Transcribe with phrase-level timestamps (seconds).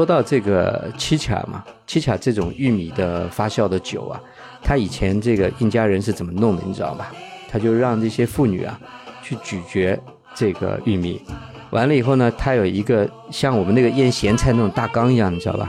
[0.00, 4.18] 说到这个七卡嘛，七卡这种玉米的发酵的酒啊，
[4.62, 7.12] 他以前这个印加人是怎么弄的，你知道吧？
[7.50, 8.80] 他就让这些妇女啊
[9.22, 10.00] 去咀嚼
[10.34, 11.20] 这个玉米，
[11.68, 15.68] 完了以后呢，他有一个像我们那个腌咸菜那种大缸一样，你知道吧？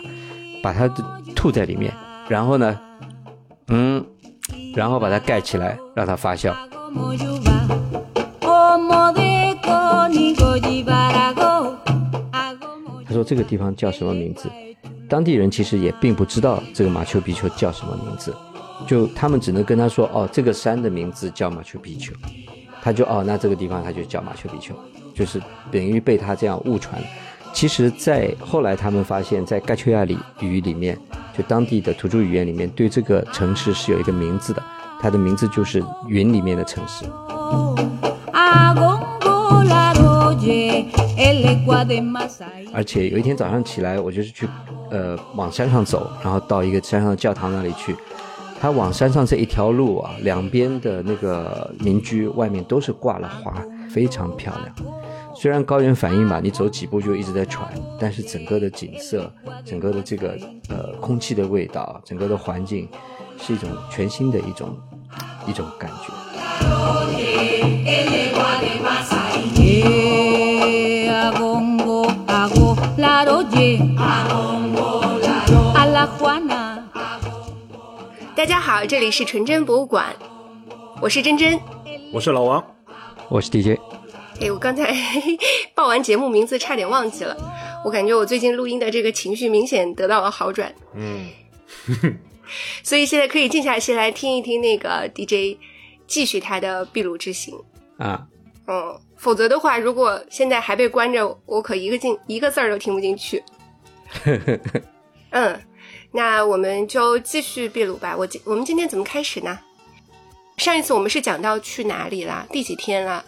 [0.64, 0.88] 把它
[1.36, 1.94] 吐在里面，
[2.30, 2.80] 然后呢，
[3.68, 4.02] 嗯，
[4.74, 6.56] 然后把它盖起来，让它发酵。
[13.12, 14.50] 他说这个地方叫什么名字？
[15.10, 18.34] 当地人其实也并不知道这个马丘比丘叫什么名字，
[18.88, 22.14] 就他们只能跟他说哦，这个山的名字叫马丘比丘，
[22.82, 24.74] 他就哦，那这个地方他就叫马丘比丘，
[25.14, 27.04] 就是等于被他这样误传。
[27.52, 30.98] 其实，在后来他们发现，在盖丘亚里语里面，
[31.38, 34.64] 就当地的土著语言里面，对这个城市是有一个名字的，
[35.02, 37.04] 它的名字就是云里面的城市。
[38.32, 39.11] 阿公
[42.74, 44.48] 而且有一天早上起来，我就是去
[44.90, 47.96] 呃往山上走，然后到一个山上的教堂那里去。
[48.60, 53.60] 它往山上这一条路啊，两边的那个民居外面都是挂了花，
[53.90, 54.76] 非常漂亮。
[55.34, 57.68] 虽然高原反应嘛，你走几步就一直在喘，
[58.00, 59.34] 但是整个的景色，
[59.66, 60.38] 整个的这个
[60.70, 62.88] 呃空气的味道，整个的环境，
[63.40, 64.78] 是一种全新的一种
[65.48, 66.14] 一种感觉。
[71.22, 73.78] Eh, agongo, ago, la roye.
[75.76, 76.84] A la Juana.
[78.36, 80.16] 大家好，这里是纯真博物馆，
[81.00, 81.60] 我是真真。
[82.12, 82.64] 我是老王，
[83.30, 83.78] 我是 DJ，
[84.40, 84.92] 哎，我刚才
[85.76, 87.38] 报完节目名字差点忘记了，
[87.86, 91.28] 我感觉我最近录音的这个情绪明显得到了好转，嗯，
[92.82, 95.60] 所以现在可以静下心来听一听那个 DJ
[96.08, 97.54] 继续他的秘鲁之行。
[98.00, 98.26] 啊，
[98.66, 103.44] 嗯，否则的话，如果现在还被关着，我可一个进一个字儿都听不进去。
[105.30, 105.62] 嗯，
[106.12, 108.16] 那我们就继续秘鲁吧。
[108.18, 109.60] 我今我们今天怎么开始呢？
[110.58, 112.48] 上一次我们是讲到去哪里啦？
[112.50, 113.24] 第几天啦？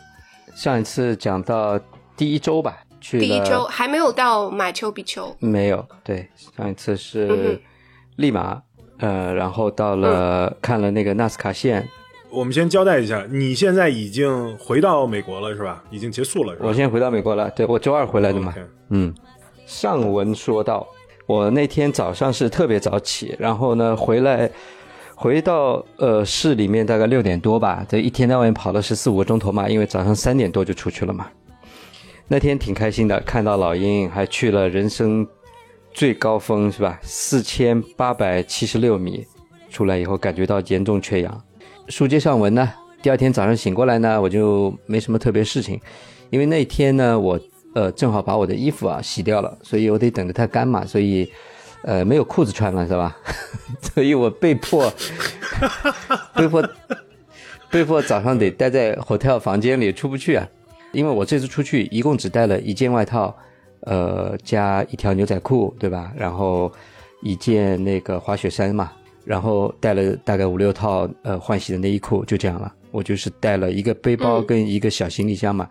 [0.55, 1.79] 上一次讲到
[2.17, 5.35] 第一周吧，去第一周还没有到马丘比丘。
[5.37, 6.27] 没有，对，
[6.57, 7.61] 上一次嗯是哼
[8.15, 8.59] 利马，
[8.97, 11.87] 呃，然后到了、嗯看了那个纳斯卡线，
[12.33, 15.83] 我们先交代一下，你现在已经回到美国了是吧？
[15.91, 16.65] 已经结束了是吧？
[16.67, 18.53] 我现在回到美国了，对我周二回来的嘛
[18.89, 19.13] 嗯，
[19.67, 20.87] 上文说到，
[21.27, 24.49] 我那天早上是特别早起，然后呢回来。
[25.15, 31.27] 回到呃市里面大概六点多吧，这一天在外面跑了十四五个钟头嘛，因为早上三点多就出去了嘛。
[32.27, 35.25] 那天挺开心的，看到老鹰，还去了人生
[35.93, 36.99] 最高峰是吧？
[37.03, 39.25] 四千八百七十六米，
[39.69, 41.41] 出来以后感觉到严重缺氧。
[41.87, 42.71] 书接上文呢，
[43.01, 45.79] 第二天早上醒过来呢，我就没什么特别事情，
[46.29, 47.39] 因为那天呢，我
[47.75, 51.29] 呃正好把我的衣服啊洗掉了，所以我得等着它干嘛，所以
[51.83, 53.17] 呃没有裤子穿了是吧？
[53.93, 54.91] 所以我被迫
[56.35, 56.67] 被迫
[57.69, 60.47] 被迫早上得待在 hotel 房间里出不去啊，
[60.91, 63.35] 因为我这次出去一共只带了一件外套，
[63.81, 66.13] 呃加一条牛仔裤对吧？
[66.15, 66.71] 然后
[67.21, 68.91] 一件那个滑雪衫嘛，
[69.25, 72.73] 然后带了大概五六套呃换洗的内衣裤，就这样了。
[72.91, 75.67] 我就是带了一个背包嗯跟一个小行李箱嘛，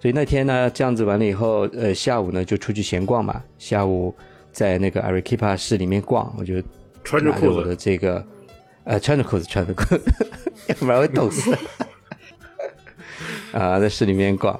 [0.00, 4.14] 所以那天呢这样子完了以后，呃下午呢就出去闲逛嘛，下午
[4.52, 6.62] 在那个 Arequipa 市里面逛，我就
[7.02, 8.24] 穿着裤子的这个
[8.84, 10.12] 呃穿着裤子穿着裤子，
[10.68, 11.56] 要不然会冻死。
[13.52, 14.58] 啊，在市里面逛，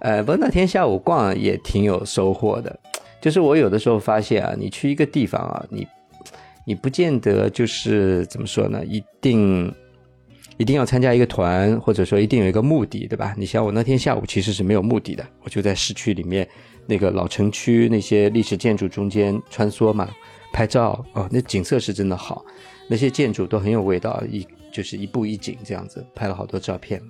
[0.00, 2.78] 呃，不过那天下午逛也挺有收获的。
[3.20, 5.84] 就是我有的时候发现啊，你去一个地方啊，你
[6.68, 9.74] 你不见得就是怎么说呢，一定
[10.58, 13.34] 一定要参加一个团，或者说一定有一个目的，对吧？
[13.38, 16.46] 你像我那天下午其实是没有目的的，我就在市区里面
[16.86, 20.10] 那个老城区那些历史建筑中间穿梭嘛，
[20.52, 22.44] 拍照哦，那景色是真的好，
[22.86, 27.00] 那些建筑都很有味道，一就是一步一景这样子，拍了好多照片。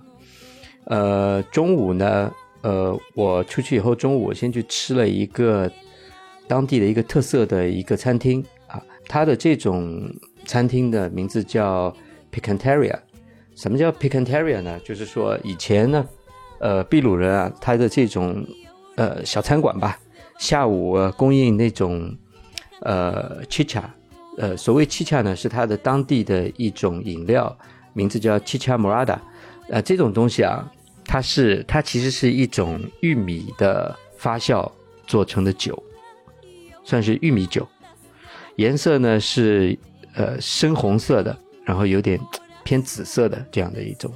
[0.84, 2.32] 呃，中午呢，
[2.62, 5.68] 呃，我出去以后，中午我先去吃了一个
[6.46, 8.44] 当地的一个特色的一个餐厅，
[9.08, 10.12] 它的这种
[10.44, 11.94] 餐厅的名字叫
[12.30, 12.96] Picanteria。
[13.56, 14.78] 什么叫 Picanteria 呢？
[14.84, 16.06] 就是说以前呢，
[16.60, 18.46] 呃，秘鲁人啊，他的这种
[18.96, 19.98] 呃小餐馆吧，
[20.38, 22.14] 下午、供应那种
[22.82, 23.82] 呃 chicha，
[24.36, 27.58] 呃，所谓 chicha 呢，是它的当地的一种饮料，
[27.94, 29.18] 名字叫 chicha morada。
[29.68, 30.70] 呃，这种东西啊，
[31.04, 34.70] 它是它其实是一种玉米的发酵
[35.06, 35.82] 做成的酒，
[36.84, 37.66] 算是玉米酒，
[38.58, 39.78] 颜色呢是
[40.14, 42.18] 呃深红色的，然后有点
[42.64, 44.12] 偏紫色的这样的一种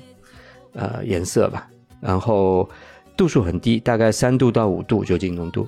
[0.73, 1.69] 呃颜色吧，
[2.01, 2.69] 然后
[3.17, 5.67] 度数很低，大概三度到五度酒精浓度。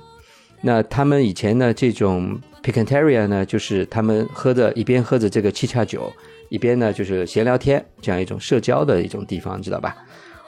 [0.59, 6.11] 那他们以前呢，这种 picantaria 呢，就是他们喝着一边喝着这个七恰酒，
[6.49, 9.95] 一边呢就是闲聊天，这样一种社交的一种地方，知道吧？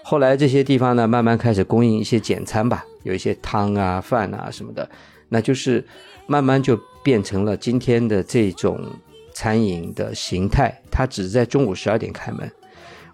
[0.03, 4.89] 后来这些地方呢，慢慢开始供应一些简餐吧，有一些汤啊、饭啊什么的，
[5.29, 5.85] 那就是
[6.27, 6.77] 慢慢就
[7.07, 8.77] 变成了今天的这种
[9.33, 10.77] 餐饮的形态。
[10.91, 12.51] 它只是在中午十二点开门，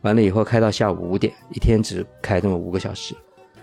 [0.02, 3.14] 完了以后开到下午五点，一天只开那么五个小时。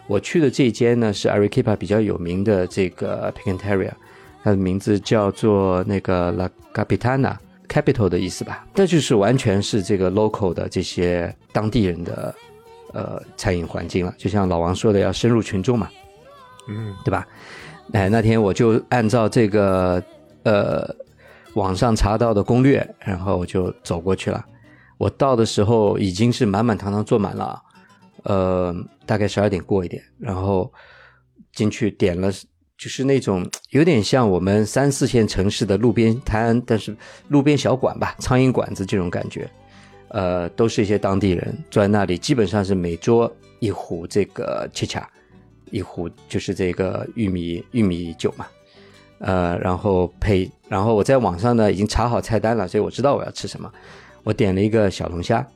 [0.06, 3.90] 我去的这一间呢是 Arequipa 比较有名的这个 Picanteria，
[4.44, 8.64] 它的名字叫做那个 La Capitana，capital 的意思吧。
[8.76, 12.32] 那就是完全是这个 local 的这些当地人的
[12.92, 14.14] 呃餐饮环境了。
[14.16, 15.90] 就像老王说的，要深入群众嘛，
[16.68, 17.26] 嗯，对吧？
[17.92, 20.00] 哎，那天我就按照这个
[20.44, 20.88] 呃
[21.54, 24.44] 网上查到的攻略，然后就走过去了。
[24.98, 27.62] 我到的时候已经是满满堂堂坐满了。
[28.24, 28.74] 呃，
[29.06, 30.70] 大概十二点过一点，然后
[31.54, 32.30] 进去点了，
[32.76, 36.94] 就是那种有点像我们三四线城市的路边摊，但是
[37.28, 39.50] 路边小馆吧，苍蝇馆子这种感觉。
[40.08, 45.08] 呃，都是一些当地人坐在那里，基本上是每桌一壶这个切恰，
[45.70, 48.46] 一壶就是这个玉米玉米酒嘛。
[49.20, 53.70] 呃，然后配，然后我在网上呢已经查好菜单了，所以我知道我要吃什么。
[54.24, 55.46] 我点了一个小龙虾。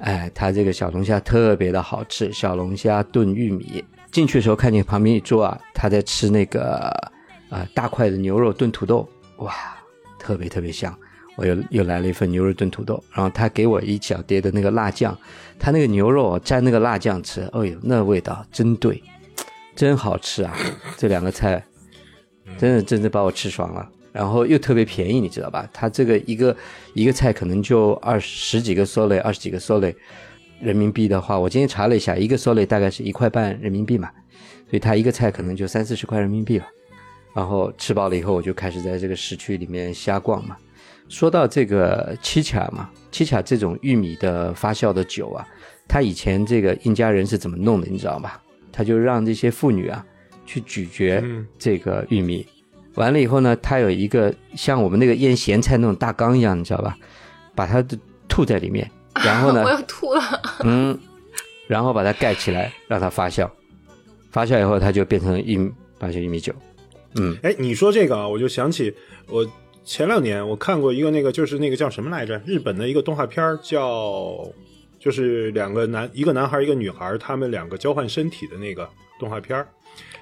[0.00, 3.82] 哎，他这个小龙虾特别的好吃，小龙虾炖玉米。
[4.10, 6.88] 进去的时候看见旁边一桌啊，他在吃那个
[7.48, 9.08] 啊大块的牛肉炖土豆，
[9.38, 9.52] 哇，
[10.18, 10.96] 特别特别香。
[11.36, 15.16] 我又又来了一份牛肉炖土豆，然后他给我一小碟的那个辣酱，
[15.58, 19.02] 他那个牛肉蘸那个辣酱吃，哎呦，那味道真对，
[19.74, 20.54] 真好吃啊！
[20.96, 21.60] 这两个菜，
[22.58, 23.88] 真的真的把我吃爽了。
[24.12, 25.68] 然后又特别便宜，你知道吧？
[25.72, 26.56] 它这个一个
[26.92, 29.92] 一个菜可能就二十几个 solei，二十几个 solei
[30.60, 34.08] 人民币的话，我今天查了一下，一个 solei 大概是一块半人民币嘛，
[34.70, 36.66] 所以它一个菜可能就三四十块人民币了。
[37.34, 40.56] 然后吃饱了以后，我就开始在这个市区里面瞎逛嘛。
[41.08, 45.44] 说到这个七卡嘛，七卡这种玉米的发酵的酒啊，
[45.88, 48.40] 它以前这个印加人是怎么弄的，你知道吧？
[48.70, 50.06] 他就让这些妇女啊
[50.44, 51.22] 去咀嚼
[51.58, 52.46] 这个玉米。
[52.94, 56.96] 完了以后呢，它有一个像我们那个腌咸菜那种大缸一样，你知道吧？
[57.54, 57.84] 把它
[58.28, 58.88] 吐在里面，
[59.24, 60.20] 然后呢，我要吐了。
[60.62, 60.96] 嗯，
[61.66, 63.50] 然后把它盖起来，让它发酵。
[64.30, 65.56] 发酵以后，它就变成一
[65.98, 66.52] 发酵玉米酒。
[67.16, 68.92] 嗯，哎，你说这个啊，我就想起
[69.28, 69.48] 我
[69.84, 72.40] 前两年我看过一个那个，就是那个叫什么来着？
[72.46, 74.36] 日本的一个动画片叫，
[74.98, 78.88] 就是两个男一个男孩一个女孩，他们两个交换身体的那个
[79.18, 79.64] 动画片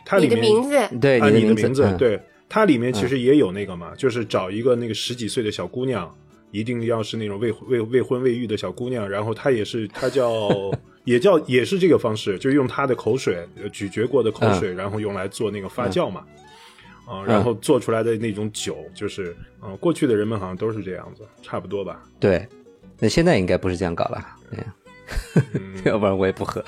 [0.04, 0.70] 它里面名字
[1.00, 2.20] 对啊，你的名字对。
[2.48, 6.14] 它里面其实也有那个嘛，就是找一个那个十几岁的小姑娘，
[6.50, 10.50] 一定要是那种未未未婚未育的小姑娘，然后她也是，她叫
[11.04, 13.38] 也叫也是这个方式，就是用她的口水
[13.72, 16.26] 咀嚼过的口水，然后用来做那个发酵嘛，
[17.06, 22.02] 啊，然后做出来的那种酒，就是啊，过去的人们好像都是这样子，差不多吧？
[22.20, 22.46] 对，
[22.98, 24.22] 那现在应该不是这样搞了，
[25.86, 26.62] 要不然我也不喝。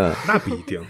[0.00, 0.80] 嗯，那不一定。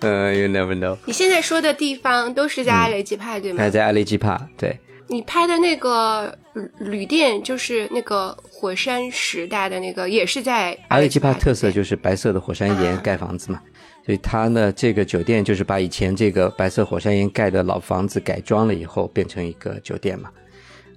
[0.00, 0.96] 嗯，You never know。
[1.04, 3.58] 你现在说的地方都是在阿雷基帕，对吗？
[3.58, 4.78] 还在阿雷基帕，对。
[5.10, 6.34] 你拍的那个
[6.78, 11.34] 旅店，就是那个火山时代的那个，也是在阿雷基帕。
[11.34, 13.60] 特色就是白色的火山岩盖房子嘛，
[14.04, 20.30] 所以它呢，这个酒店就是把以前这个白色火山岩盖的老房子改装了以后，变成一个酒店嘛。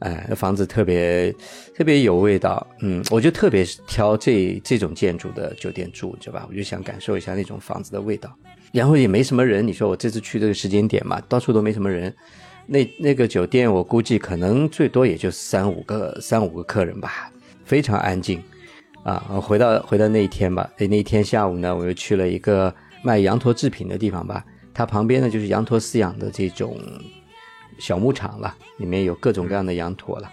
[0.01, 1.31] 哎，房子特别
[1.75, 6.48] 特别有味道，嗯，我就特别挑这这种建筑的酒店住，知道吧？
[6.50, 8.36] 我就想感受一下那种房子的味道，
[8.72, 9.65] 然后也没什么人。
[9.65, 12.12] 你说我这次去这个时间点嘛，到处都没什么人。
[12.65, 17.31] 那那个酒店我估计可能最多也就三五个三五个客人吧，
[17.63, 18.41] 非常安静。
[19.03, 24.43] 啊，回到回到那一天吧，那那一天下午呢，我又去了一个卖羊驼制品的地方吧，
[24.74, 26.75] 它旁边呢就是羊驼饲养的这种。
[27.82, 30.32] 小牧场了，里面有各种各样的羊驼了，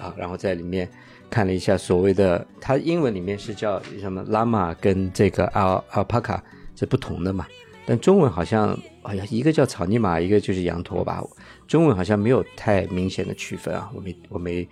[0.00, 0.90] 啊，然后在里面
[1.30, 6.42] 看了一下所谓的，它英文里面是叫什么拉玛跟这个阿阿帕卡
[6.74, 7.46] 是不同的嘛，
[7.86, 11.22] 但中文好像好像一个叫草泥马，一个就是羊驼吧，
[11.68, 14.68] 中文好像没有太明显的区分啊，我没我没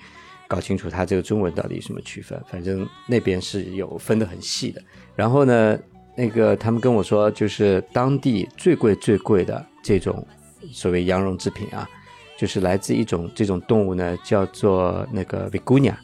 [0.49, 4.83] 搞清楚它这个中文到底什么区分，反正那边是有分得很细的。
[5.15, 5.79] 然后呢，
[6.17, 10.27] 那个他们跟我说，就是当地最贵最贵的这种
[10.73, 11.89] 所谓羊绒制品啊。
[12.37, 15.95] 就是来自一种这种动物呢，叫做那个 vigunia，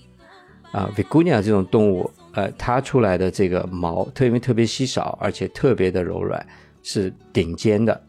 [0.73, 6.45] 啊，vigunia 这种动物，呃，它出来的这个毛特别特别稀少，而且特别的柔软，
[6.83, 8.03] 是顶尖的，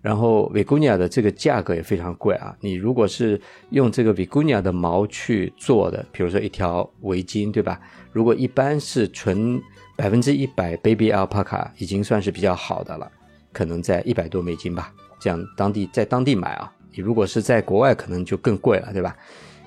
[0.00, 2.56] 然后维古尼亚的这个价格也非常贵啊！
[2.60, 7.80] 你如果是用这个维古尼亚的毛去做的，比如说一条围巾，对吧？
[8.12, 9.60] 如果一般是纯
[9.96, 13.10] 百分之一百 baby alpaca，已经算是比较好的了，
[13.52, 14.92] 可能在一百多美金吧。
[15.20, 19.16] 这样当地在当地买啊，如果是在国外，可能就更贵了，对吧？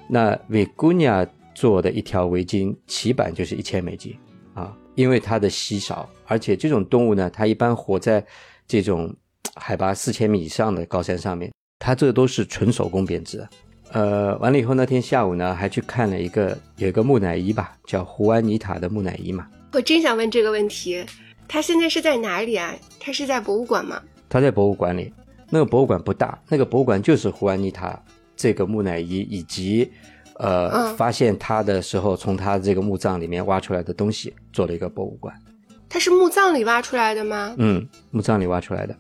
[0.07, 4.15] 那维古尼亚做的一条围巾起版就是一千美金
[4.53, 8.25] 啊，因为它的稀少，而且这种动物呢，它一般活在
[8.67, 9.13] 这种。
[9.55, 13.49] 海拔四千米以上的高山上面，它这都是纯手工编织的。
[13.91, 19.45] 呃，完了以后那天下午呢，还去看了一个有一个木乃伊吧，叫胡安尼塔的木乃伊嘛。
[19.73, 21.03] 我真想问这个问题，
[21.49, 22.73] 它现在是在哪里啊？
[22.97, 24.01] 它是在博物馆吗？
[24.29, 25.11] 它在博物馆里，
[25.51, 28.01] 那个博物馆不大，那个博物馆就是胡安妮塔
[28.35, 29.91] 这个木乃伊以及
[30.37, 35.35] 呃发现他的时候从他这个墓葬里面挖出来的东西做了一个博物馆。
[35.89, 37.53] 它是墓葬里挖出来的吗？
[37.57, 38.95] 嗯，墓葬里挖出来的。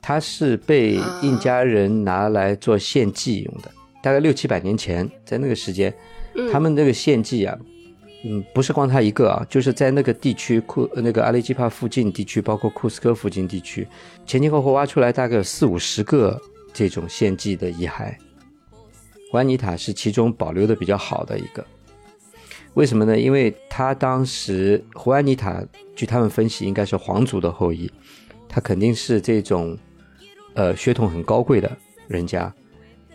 [0.00, 5.92] 它是被印加人拿来做献祭用的，大概六七百年前，在那个时间，
[6.52, 7.58] 他们那个献祭啊，
[8.22, 13.86] 嗯，不是光他一个啊，就是在那个地区库那个阿雷基帕附近地区，包括库斯科附近地区，
[14.26, 16.40] 前前后后挖出来大概有四五十个
[16.72, 18.14] 这种献祭的遗骸，
[19.30, 21.64] 胡安尼塔是其中保留的比较好的一个。
[22.74, 23.18] 为什么呢？
[23.18, 25.62] 因为他当时胡安妮塔，
[25.96, 27.90] 据他们分析，应该是皇族的后裔，
[28.48, 29.76] 他肯定是这种。
[30.54, 31.70] 呃，血统很高贵的
[32.08, 32.52] 人家，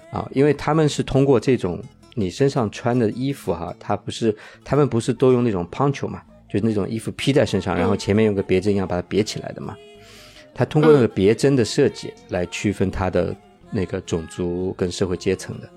[0.10, 1.84] 啊，因为他们是通过这种
[2.16, 9.76] 你身上穿的衣服哈，他不是他们不是都用那种 poncho 嘛，就是那种衣服披在身上，然后前面用个别针一样把它别起来的嘛。
[10.54, 13.36] 他通过那个别针的设计来区分他的
[13.70, 15.70] 那个种族跟社会阶层的，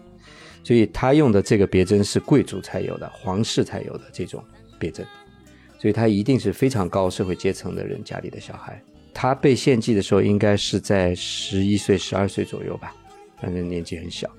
[0.62, 4.40] 所以他用的这个别针是贵族才有的，皇室才有的这种
[4.78, 5.04] 别针，
[5.80, 8.80] 所以他一定是非常高社会阶层的人家里的小孩。
[9.12, 12.94] 他被献祭的时候，应该是在十一岁、十二岁左右吧，
[13.40, 14.30] 反正年纪很小。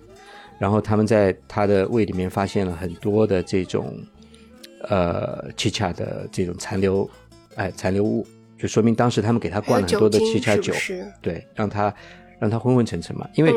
[0.60, 3.98] 然后他们在他的胃里面发现了很多的这种，
[4.89, 7.10] 呃，七恰的这种残留，
[7.56, 10.74] 哎，残留物，就说明当时他们给他灌了很多的七恰酒，
[11.22, 11.94] 对，让他
[12.39, 13.25] 让他昏昏沉沉嘛。
[13.36, 13.54] 因为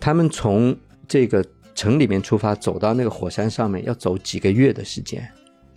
[0.00, 0.74] 他们从
[1.06, 1.44] 这个
[1.74, 5.22] 城里面出发，走到那个火山上面要走几个月的时间。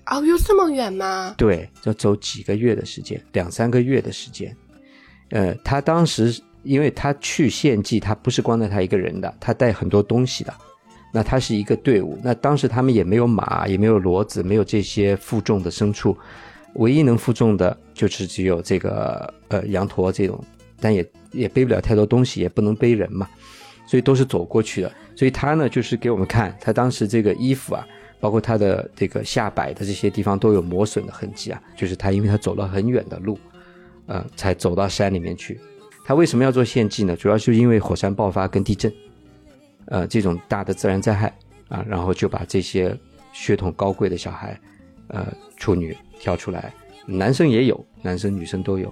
[0.05, 1.35] 哦，有这么远吗？
[1.37, 4.55] 对，要走几个月的时间，两三个月的时间。
[5.31, 10.53] 呃，他当时因为他去献祭，他不是光带他一个人的，他带很多东西的。
[11.11, 16.17] 那他是一个队伍，那当时他们也没有马，也没有骡子，没有这些负重的牲畜，
[16.75, 20.43] 唯一能负重的就是只有这个呃羊驼这种，
[20.79, 23.27] 但也也背不了太多东西，也不能背人嘛，
[23.87, 24.91] 所以都是走过去的。
[25.15, 27.85] 所以他呢，就是给我们看他当时这个衣服啊，
[28.19, 33.37] 包括他的这个下摆的这些地方都有磨损的痕迹啊，就是他因为他走了很远的路。
[34.11, 35.61] 呃，才走到山里面去。
[36.03, 37.15] 他为什么要做献祭呢？
[37.15, 38.91] 主要是因为火山爆发跟地震，
[39.89, 41.33] 呃，这种大的自然灾害
[41.67, 42.97] 啊，然后就把这些
[43.33, 44.59] 血统高贵的小孩，
[45.07, 45.25] 呃，
[45.57, 46.73] 处女挑出来，
[47.05, 48.87] 男生也有，男生女生都有，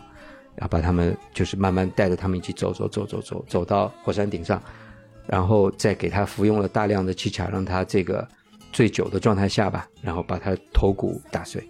[0.56, 4.62] 然后把他们就是慢慢带着他们一起走走走走走，走到火山顶上，
[5.28, 8.28] 然后再给他服用了大量的气卡，让他这个
[8.74, 11.64] 醉酒的状态下吧，然后把他头骨打碎，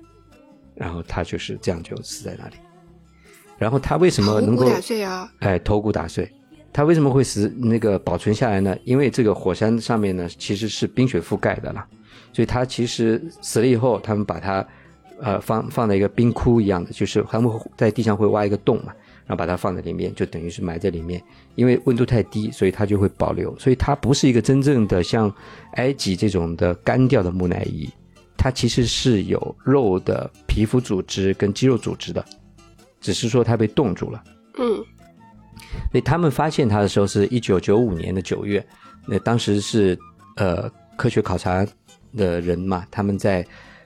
[0.73, 2.55] 然后他就是这样就死在那里。
[3.57, 5.29] 然后他为什么能够打碎啊？
[5.39, 6.31] 哎，头骨打碎，
[6.77, 7.51] 他为什么会死？
[7.57, 8.77] 那个保存下来呢？
[8.83, 11.87] 因为这个火山上面呢其实是冰雪覆盖的啦，
[12.31, 14.63] 所以它其实死了以后，他们把它
[15.19, 18.93] 呃放放在一个冰窟一样的，就是他们在地上会挖一个洞嘛，
[19.25, 21.19] 然后把它放在里面，就等于是埋在里面。
[21.55, 23.57] 因为温度太低，所以它就会保留。
[23.57, 25.33] 所以它不是一个真正的像
[25.77, 27.89] 埃及这种的干掉的木乃伊，
[28.37, 32.23] 它其实是有肉的皮肤组织跟肌肉组织的。
[33.01, 34.23] 只是说它被冻住了，
[34.59, 34.85] 嗯，
[35.91, 38.65] 所以他们发现他的时候是一九九五年的九月，
[39.07, 39.97] 那当时是
[40.35, 41.65] 呃科学考察
[42.15, 43.45] 的人嘛，他们在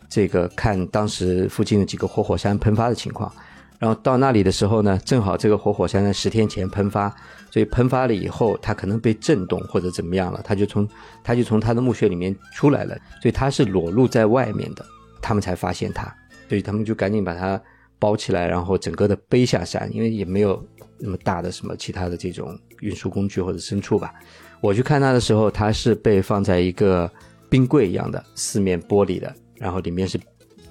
[0.10, 3.32] 这个看当时附近的几个活火山喷发的情况，
[3.80, 7.14] 然后到那里的时候呢，正好这个活火山在十天前喷发，
[7.50, 10.88] 所以喷发了以后，它可能被震动或者怎么样了，他就从
[11.24, 14.86] 他就从他的墓穴里面出来了，所以他是裸露在外面的，
[15.22, 16.14] 他们才发现他，
[16.50, 17.62] 所以他们就赶紧把他。
[18.00, 20.60] 包起来，然后整个的背下山，因为也没有
[21.02, 24.14] 那么大的什么其他的这种运输工具或者牲畜吧。
[24.62, 27.12] 我去看它的时候，它是被放在一个
[27.50, 30.20] 冰柜一样的四面玻璃的，然后里面是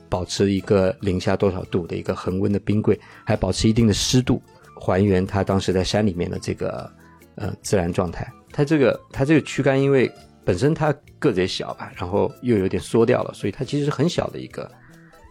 [0.08, 4.40] 保持一个零下多少度的一个恒温的冰柜，还保持一定的湿度，
[4.80, 6.88] 还原它当时在山里面的这个
[7.34, 8.32] 呃自然状态。
[8.52, 10.10] 它这个它这个躯干，因为
[10.44, 14.70] 本身它个子也小吧，然后又有点缩掉了，所以它其实很小的一个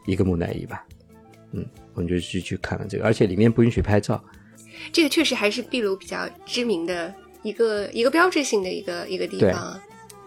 [0.05, 0.85] 一个木乃伊吧，
[1.53, 1.65] 嗯。
[1.95, 4.23] 我们就去去看了这个，而且里面不允许拍照。
[4.91, 9.83] 这个确实还是秘鲁比较知名的一个一个标志性的一个一个地方啊。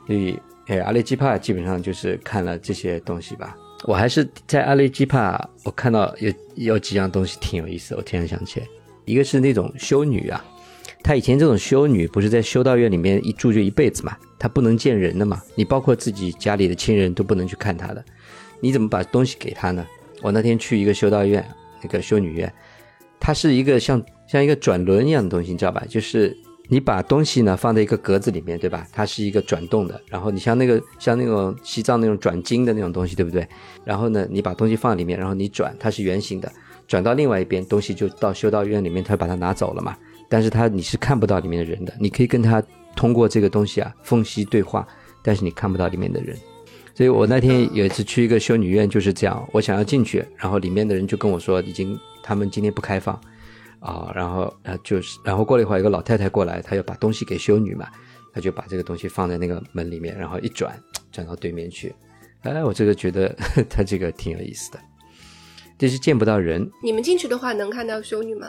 [0.06, 3.56] 所以，哎，阿雷基帕基本上就是看了这些东西吧。
[3.84, 8.66] 我还是在阿雷基帕，我看到有有几样东西挺有意思，我突然想起来，
[9.04, 10.44] 一个是那种修女啊，
[11.02, 18.04] 她以前这种修女不是在修道院里面一住就一辈子嘛，她不能见人的嘛，你包括自己家里的亲人都不能去看她的，
[18.60, 19.84] 你怎么把东西给她呢？
[20.20, 21.44] 我那天去一个修道院，
[21.82, 22.52] 那个修女院，
[23.18, 24.00] 她是一个像
[24.32, 25.84] 像一个转轮一样的东西，你知道吧？
[25.86, 26.34] 就是
[26.68, 28.88] 你把东西呢放在一个格子里面，对吧？
[28.90, 30.00] 它是一个转动的。
[30.08, 33.46] 然后你像那个像那种西藏那种转经的那种东西，对不对？
[33.84, 36.50] 然后呢，你把东西放里面，然后你转，它是圆形的，
[36.88, 39.94] 转到另外一边，东西就到修道院里面，他把它拿走了嘛。
[40.30, 42.62] 但是它你是看不到里面的人的，你可以跟他
[42.96, 44.88] 通过这个东西啊缝隙对话，
[45.22, 46.34] 但是你看不到里面的人。
[46.94, 53.20] 所以我那天有一次去一个修女院就是这样，我想要进去，然后里面的人就跟我说，已经他们今天不开放。
[53.82, 57.88] 啊，然后啊，就是，然后过了一会儿，一个老太太过来，她要把东西给修女嘛，
[58.32, 61.92] 她就把这个东西放在那个门里面，然后一转，转到对面去。
[62.42, 63.28] 哎，我这个觉得
[63.68, 64.78] 她这个挺有意思的，
[65.76, 68.46] 这是见不到人，你们进去的话能看到修女吗？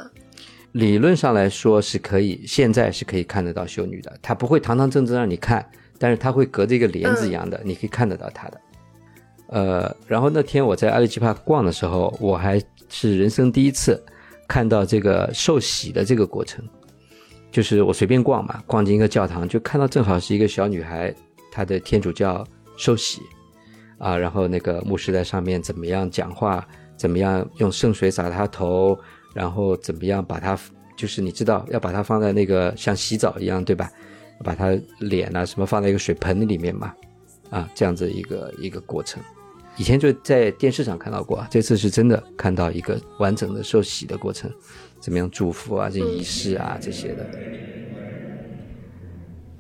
[0.74, 8.62] 理论上来说是可以，现在是可以看得到修女的，她不会堂堂正正让你看，但是她会隔着一个帘子一样的，你可以看得到她的。
[9.48, 14.04] 呃，然后那天我在阿里基帕逛的时候，我还是人生第一次。
[14.48, 16.64] 看到这个受洗的这个过程，
[17.52, 21.14] 就是我随便逛嘛，逛进一个教堂，就看到正好是一个小女孩，
[21.52, 22.46] 她的天主教
[22.78, 23.22] 受洗，
[23.98, 28.98] 啊，然后那个牧师在上面怎么样讲话，怎么样用圣水洒她头，
[29.34, 30.58] 然后怎么样把她，
[30.96, 33.90] 就是你知道要把她放在那个像洗澡一样，对吧？
[34.44, 36.94] 把她脸啊什么放在一个水盆里面嘛，
[37.50, 39.24] 啊，这样子一个一个过程。
[39.78, 44.52] 以前就在电视上看到过啊，这次是真的看到一个完整的受洗的过程，
[45.00, 47.26] 怎么样祝福啊，这仪式啊这些的。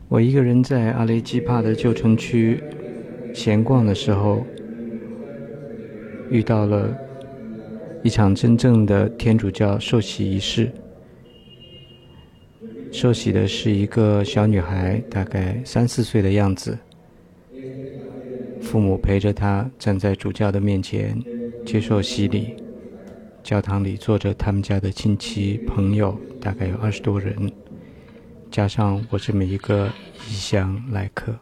[0.07, 2.63] 我一个人在阿雷基帕的旧城区
[3.33, 4.45] 闲逛的时候，
[6.29, 6.95] 遇到了
[8.03, 10.71] 一场真正的天主教受洗仪式。
[12.91, 16.77] 受洗的是一个小女孩，大概三四岁的样子。
[18.73, 21.15] 父母陪着他站在主教的面前
[21.63, 22.55] 接受洗礼，
[23.43, 27.36] 教堂里坐着他们家的亲戚朋友，大概有二十多人，
[28.49, 29.88] 加上我这么一个
[30.27, 31.36] 异乡来客。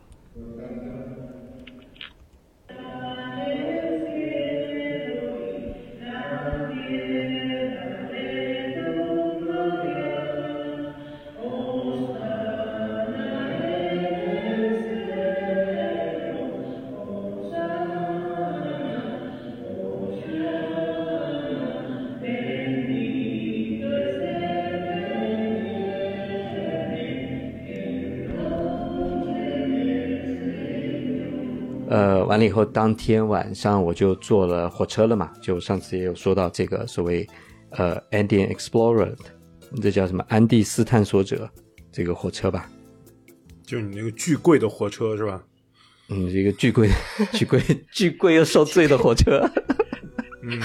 [32.41, 35.31] 了以后，当天晚上我就坐了火车了嘛。
[35.41, 37.25] 就上次也有说到这个所谓
[37.69, 39.13] 呃 Andean Explorer，
[39.81, 41.47] 这叫什么安第斯探索者
[41.91, 42.67] 这个火车吧？
[43.63, 45.41] 就你那个巨贵的火车是吧？
[46.09, 46.89] 嗯，一个巨贵、
[47.31, 49.49] 巨贵、巨贵又受罪的火车。
[50.43, 50.59] 嗯，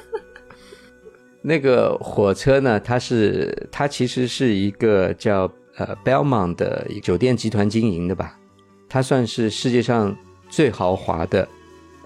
[1.42, 8.38] 那个火车呢，它是它其实是一个叫呃 Belmont 的酒店集团经营的吧？
[8.88, 10.16] 它算是世界上。
[10.56, 11.46] 最豪华的，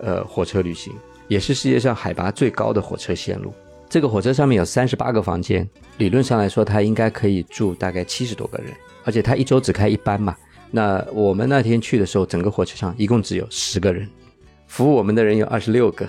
[0.01, 0.93] 呃，火车旅行
[1.29, 3.55] 也是世界上海拔最高的火车线路。
[3.89, 5.65] 这个火车上面有三十八个房间，
[5.99, 8.73] 理论上来说，它应该可以住大概七十多个人。
[9.05, 10.37] 而且它一周只开一班嘛。
[10.69, 14.09] 那我们那天去的时候，整个火车上一共只有十个人，
[14.67, 16.05] 服务我们的人有二十六个。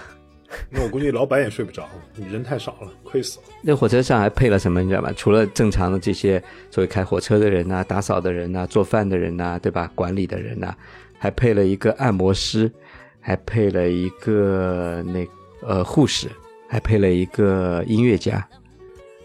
[0.72, 1.88] 那我估计老板也睡不着，
[2.28, 3.44] 人太少了，亏死了。
[3.62, 5.14] 那火车上还配了什么，你知道吗？
[5.16, 9.92] 除了正常的这些作为开火车的人呐、打扫的人呐、做饭的人呐，对吧？
[9.94, 10.76] 管理的人呐。
[11.22, 12.70] 还配了一个按摩师，
[13.20, 15.28] 还配了一个那
[15.62, 16.28] 呃护士，
[16.68, 18.44] 还配了一个音乐家。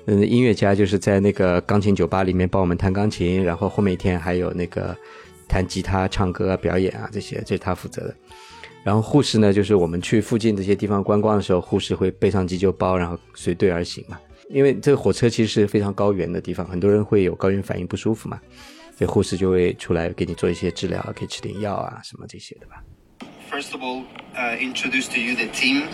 [0.04, 4.94] 嗯，音乐家就是在那个钢琴酒吧里面帮我们弹钢琴，然后后面一天还有那个
[5.48, 8.14] 弹吉他、唱歌、表演啊这些，这是他负责的。
[8.84, 14.20] 然后护士呢，就是我们去附近这些地方观光的时候，护士会背上急救包，然后随队而行嘛。
[14.50, 18.38] 因为这个火车其实是非常高原的地方，很多人会有高原反应不舒服嘛。
[18.98, 22.82] 这护士就会出来给你做一些治疗，可以吃点药啊，什么这些的吧。
[23.50, 24.04] First of all,
[24.34, 25.88] uh, introduce to you the team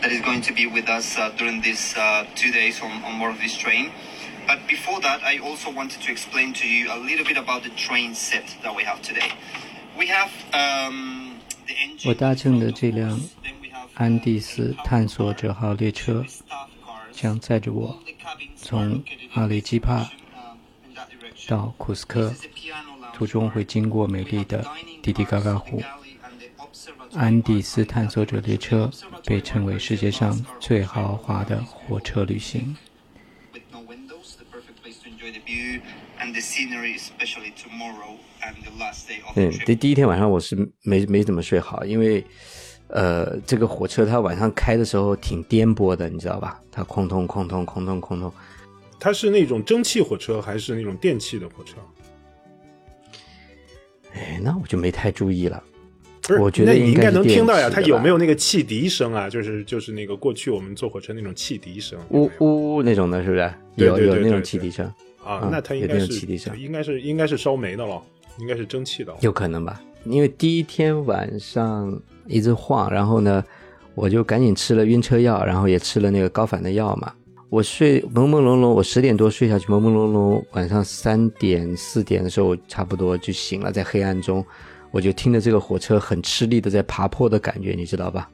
[0.00, 3.18] that is going to be with us uh, during these uh, two days on, on
[3.18, 3.90] board of this train.
[4.46, 7.70] But before that, I also wanted to explain to you a little bit about the
[7.76, 9.30] train set that we have today.
[9.96, 12.08] We have um, the engine.
[12.08, 13.20] 我搭乘的这辆
[13.94, 16.24] 安第斯探索者号列车
[17.12, 18.02] 将载着我
[18.56, 20.10] 从阿雷基帕
[21.50, 22.32] 到库斯科，
[23.12, 24.64] 途中会经过美丽的
[25.02, 25.82] 迪迪嘎嘎湖。
[27.14, 28.88] 安第斯探索者列车
[29.24, 32.76] 被称为世界上最豪华的火车旅行。
[39.34, 42.24] 嗯，第第一天晚上我是没没怎么睡好，因为
[42.86, 46.60] 呃，这个火车它晚上开的时候挺颠簸的，你知道吧？
[46.70, 48.32] 它哐通哐通哐通哐通。
[49.00, 51.76] 它是那种蒸汽火车还是那种电气的火车？
[54.12, 55.62] 哎，那我就没太注意了。
[56.22, 57.70] 不是，我觉得你应该能听到呀。
[57.70, 59.30] 它它有没有那个汽笛声啊？
[59.30, 63.54] 就是就是那个过去我们坐火车那种汽笛声，呜呜呜那种的，是不是？
[63.76, 64.84] 对有有那种汽笛声，
[65.24, 68.02] 啊那那它应该是汽笛声应该是应该是烧煤的了，
[68.38, 69.16] 应该是蒸汽的。
[69.20, 69.80] 有可能吧？
[70.04, 73.42] 因为第一天晚上一直晃，然后呢，
[73.94, 77.12] 我就赶紧吃了晕车药，然后也吃了那个高反的药嘛。
[77.50, 84.44] 我睡朦朦胧胧，我十点多睡下去，朦朦胧胧，晚上三点四点的时候，我差不多就醒了，在黑暗中，
[84.92, 88.30] 我就听着这个火车很吃力的在爬坡的感觉，你知道吧？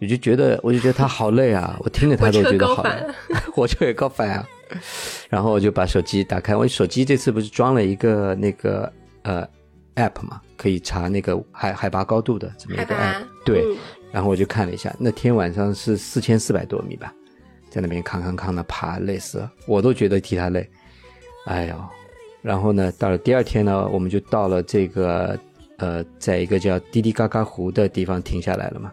[0.00, 2.90] 我就觉得，我就觉得它好累啊， 我听着它都觉得好累，
[3.54, 4.46] 火车也高反啊。
[5.30, 9.48] 然后我就把手机打开，我手机这次不是装了一个那个呃
[9.94, 13.22] app 嘛，可以查那个海海拔高度的这么一个 app。
[13.44, 13.76] 对，嗯
[14.10, 17.14] 然后我就看了一下，那天晚上是四千四百多米吧，
[17.72, 20.68] 在那边扛扛扛的爬，累死了，我都觉得替他累。
[21.46, 21.74] 哎呦，
[22.42, 25.38] 然后呢，到了第二天呢，我们就到了这个
[25.78, 28.92] 呃，在一个叫滴滴嘎嘎湖的地方停下来了嘛。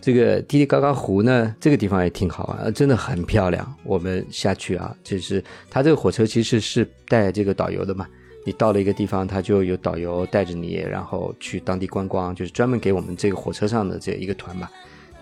[0.00, 3.72] 这个滴滴嘎嘎湖呢，这个地方也挺好玩，真的很漂亮。
[3.84, 8.08] 我们下去啊，就是它这个火车其实是带这个导游的嘛。
[8.44, 14.70] 你到了一个地方，他就有导游带着你，然后去当地观光，就是专门给我们这个火车上的这一个团嘛，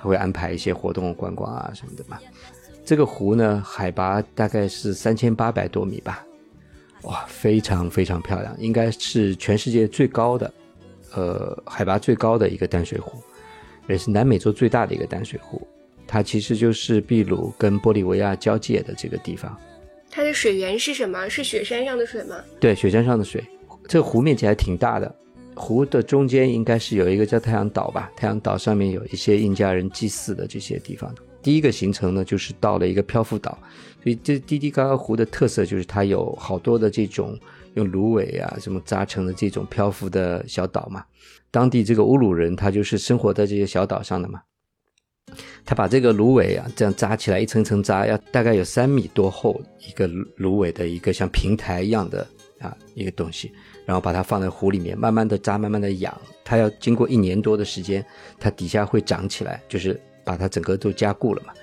[0.06, 2.18] 会安排一些活动观光啊什么的嘛。
[2.84, 6.24] 这个湖呢，海拔大概是三千八百多米吧，
[7.02, 10.54] 哇，非常非常漂亮，应该是全世界最高的，
[11.12, 13.18] 呃，海拔最高的一个淡水湖，
[13.88, 15.66] 也是南美洲最大的一个淡水湖。
[16.06, 19.58] 它其实就是秘鲁跟玻利维亚交界的这个地方。
[20.08, 21.28] 它的水源是什么？
[21.28, 22.36] 是雪山上的水吗？
[22.60, 23.44] 对，雪山上的水，
[23.88, 25.12] 这个湖面积还挺大的。
[25.56, 31.12] 湖的中间应该是有一个叫太阳岛吧，太阳岛上面有一些印加人祭祀的这些地方。
[31.42, 33.56] 第一个行程呢，就是到了一个漂浮岛，
[34.02, 37.38] 所以这滴滴嘎嘎湖的特色就是它有好多的这种
[37.74, 41.04] 用芦苇啊什么扎成的这种漂浮的小岛嘛。
[41.50, 44.40] 当地这个乌鲁人他就是生活在这些小岛上的嘛，
[45.64, 52.26] 他把这个芦苇啊这样扎起来，一层层扎，要大概有三米多厚一个芦苇的一个像平台一样的
[52.58, 53.52] 啊一个东西，
[53.86, 58.04] 然后把它放在湖里面，慢慢的扎，慢慢的养，它要经过一年多的时间，
[58.38, 61.54] 它底下会长起来，就是把它整个都加固了嘛。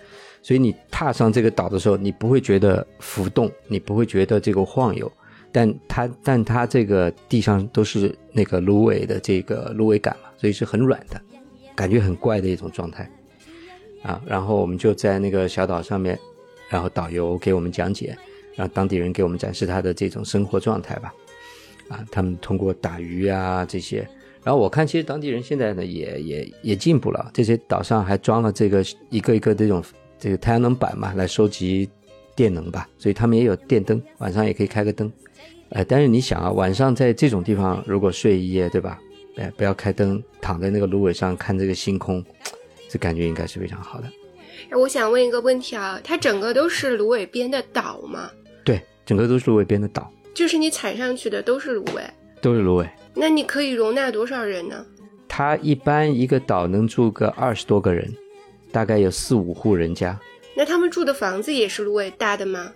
[0.41, 5.11] 所以你踏上这个岛的时候，你不会觉得浮动，你不会觉得这个晃悠，
[5.51, 11.21] 但它但它这个地上都是那个芦苇的这个芦苇杆嘛，所以是很软的，
[11.75, 13.09] 感觉很怪的一种状态。
[14.01, 16.19] 啊，然后我们就在那个小岛上面，
[16.67, 18.17] 然后导游给我们讲解，
[18.55, 21.13] 让当地人给我们展示他的这种生活状态吧。
[21.89, 24.07] 啊，他们通过打鱼啊这些，
[24.43, 29.83] 然后我看其实当地人现在呢也也也进步了，这些岛上还装了这个一个一个这种
[30.19, 31.89] 这个太阳能板嘛，来收集
[32.35, 35.11] 电能吧，所以他们也有电灯，晚上也可以开个灯。
[35.69, 38.99] 呃，但是你想啊，晚上在这种地方如果睡一夜，对吧？
[39.37, 42.23] 哎，不要开灯，躺在那个芦苇上看这个星空。
[42.87, 44.07] 这感觉应该是非常好的。
[44.69, 48.29] 哎我想问一个问题啊，它整个都是芦苇边的岛吗？
[48.63, 52.03] 对，整个都是芦苇边的岛，就是你踩上去的都是芦苇，
[52.41, 52.89] 都是芦苇。
[53.13, 54.85] 那你可以容纳多少人呢？
[55.27, 58.11] 它一般一个岛能住个二十多个人，
[58.71, 60.19] 大概有四五户人家，
[60.55, 62.71] 那他们住的房子也是芦苇搭的吗？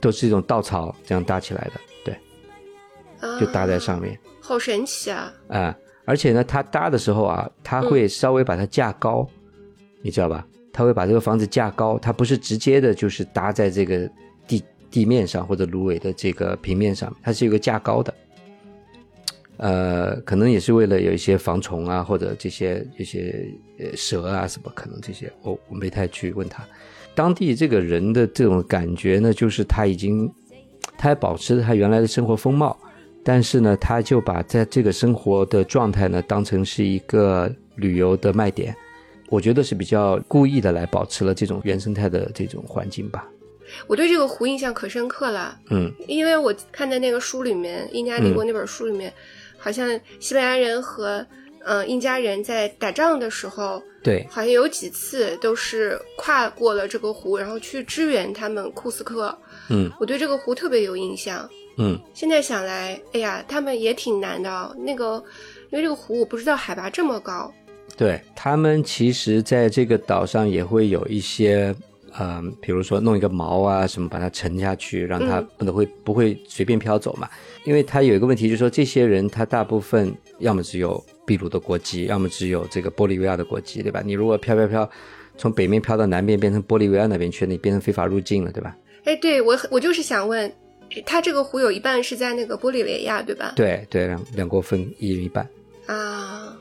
[0.00, 2.14] 都是一种稻草这样搭起来的，对，
[3.20, 5.32] 啊，就搭在上面好神奇啊！
[5.48, 9.28] 啊、而且呢，它搭的时候啊，它会稍微把它架高，
[10.02, 10.46] 你知道吧？
[10.72, 14.08] 它会把这个房子架高，它不是直接的，就是搭在这个
[14.46, 18.12] 地地面上或者芦苇的这个平面上，它是有个架高的。
[19.56, 23.46] 呃，可能也是为了有一些防虫啊，或者这些这些
[23.78, 26.64] 呃蛇啊什么，可能这些我我没太去问他。
[27.14, 30.32] 当地这个人的这种感觉呢，就是他已经，
[30.96, 32.74] 他还保持着他原来的生活风貌，
[33.22, 38.74] 但是呢，他就把在这个生活的状态呢，当成是一个旅游的卖点。
[39.28, 43.28] 我觉得是比较故意的来保持了这种原生态的这种环境吧。
[43.86, 49.12] 我对这个湖印象可深刻了，嗯，因为我看的那个书里面，《印加帝国》那本书里面，
[49.58, 51.26] 好像西班牙人和
[51.62, 59.36] 嗯、印加人在打仗的时候，对，好像有几次都是跨过了这个湖，然后去支援他们库斯科。
[59.68, 61.46] 嗯我对这个湖特别有印象。
[61.76, 64.74] 嗯，现在想来，哎呀，他们也挺难的哦。
[64.78, 65.22] 那个，
[65.70, 67.52] 因为这个湖我不知道海拔这么高。
[67.94, 71.74] 对他们其实在这个岛上也会有一些，
[72.18, 77.28] 嗯、比如说弄一个锚啊什么，把它沉下去，让它嗯不能会、不会随便飘走嘛。
[77.64, 84.02] 因为它有一个问题，就是说这些人他大部分要么只有秘鲁的国籍，要么只有这个玻利维亚的国籍，对吧？
[84.04, 84.90] 你如果飘飘飘，
[85.36, 88.76] 从北面飘到南边变成玻利维亚那边去，你变成非法入境了，对吧？
[89.04, 90.50] 哎，对我我就是想问，
[91.06, 93.52] 它这个湖有一半是在那个玻利维亚，对吧？
[93.56, 95.46] 对对，两两国分一人一半。
[95.86, 96.56] 啊，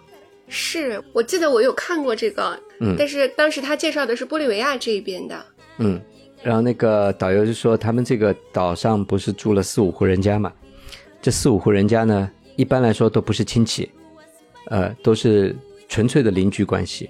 [0.50, 5.46] 是我记得我有看过这个，嗯但是当时他介绍的是玻利维亚这一边的。
[5.78, 6.02] 嗯，
[6.44, 10.52] 然后那个导游就说，他们这个岛上不是住了四五户人家嘛？
[11.22, 13.90] 这四五户人家呢，一般来说都不是亲戚，
[14.66, 15.56] 呃，都是
[15.88, 17.10] 纯粹的邻居关系。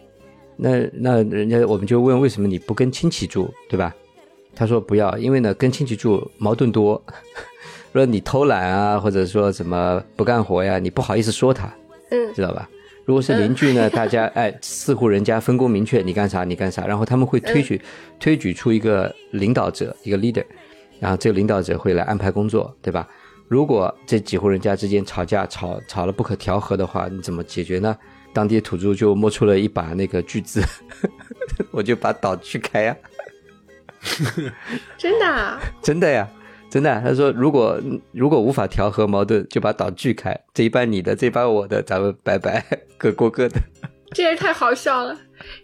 [0.55, 3.95] 那那人家我们就问，为什么你不跟亲戚住，对吧？
[4.53, 7.01] 他说不要，因为呢跟亲戚住矛盾多，
[7.93, 11.73] 说你偷懒啊，或者说什么不干活呀，你不好意思说他，
[12.11, 12.69] 嗯知道吧？
[13.09, 17.81] 如果是邻居呢， 大家哎四户人家分工明确，你干啥你干啥，然后他们会推举、
[18.19, 20.45] 推举出一个领导者，一个 leader，
[20.99, 23.07] 然后这个领导者会来安排工作，对吧？
[23.47, 27.97] 如果这几户人家之间吵架吵吵了不可调和的话，你怎么解决呢？
[28.31, 30.61] 当地土著就摸出了一把那个锯子，
[31.73, 32.95] 我就把岛锯开呀、
[34.99, 35.59] 真的啊？
[35.81, 36.29] 真的呀，
[36.69, 37.01] 真的啊。
[37.03, 37.79] 他说，如果
[38.11, 42.63] 如果无法调和矛盾，就把岛锯开，这一半你的，这一半我的，咱们拜拜，
[42.97, 43.59] 各过各的。
[44.11, 45.17] 这也太好笑了，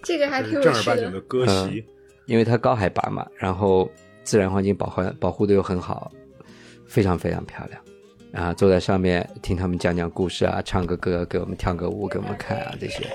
[0.03, 1.85] 这个还挺有趣正儿八经的割席。
[2.25, 3.89] 因为它高海拔嘛，然后
[4.23, 6.11] 自然环境保护保护的又很好，
[6.87, 7.81] 非常非常漂亮。
[8.33, 13.07] 啊，坐在上面听他们讲讲故事啊，唱个歌，给我们跳个舞，给我们看啊，这些。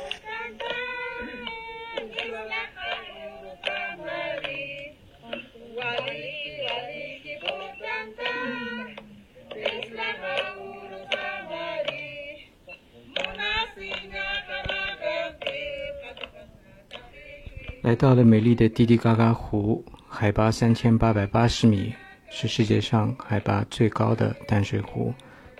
[18.00, 21.92] 到了美丽的滴滴嘎嘎湖，海拔三千八百八十米，
[22.30, 25.12] 是世界上海拔最高的淡水湖，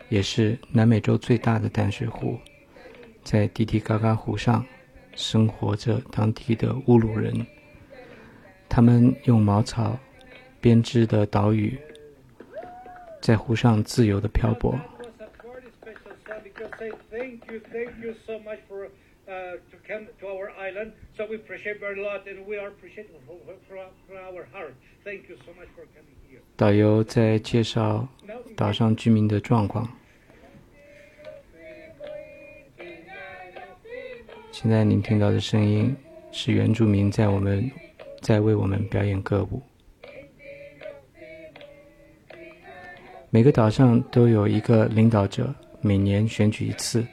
[0.09, 2.39] 也是南美洲最大的淡水湖。
[3.23, 4.65] 在滴滴嘎嘎湖上，
[5.15, 7.47] 生活着当地的乌鲁人，
[8.71, 9.99] 他们用茅草
[10.63, 11.79] 编织的岛屿，
[13.21, 14.75] 在湖上自由的漂泊。
[19.71, 20.93] To come to our island.
[21.17, 23.39] So we appreciate very lot, and we are appreciative from,
[24.19, 24.75] our heart.
[25.05, 26.41] Thank you so much for coming here.
[26.57, 28.09] 导游在介绍
[28.57, 29.89] 岛上居民的状况。
[34.53, 35.97] 现在您听到的声音
[36.33, 37.71] 是原住民在我们
[38.21, 39.63] 在为我们表演歌舞。
[43.31, 47.07] 每个岛上都有一个领导者，每年选举一次。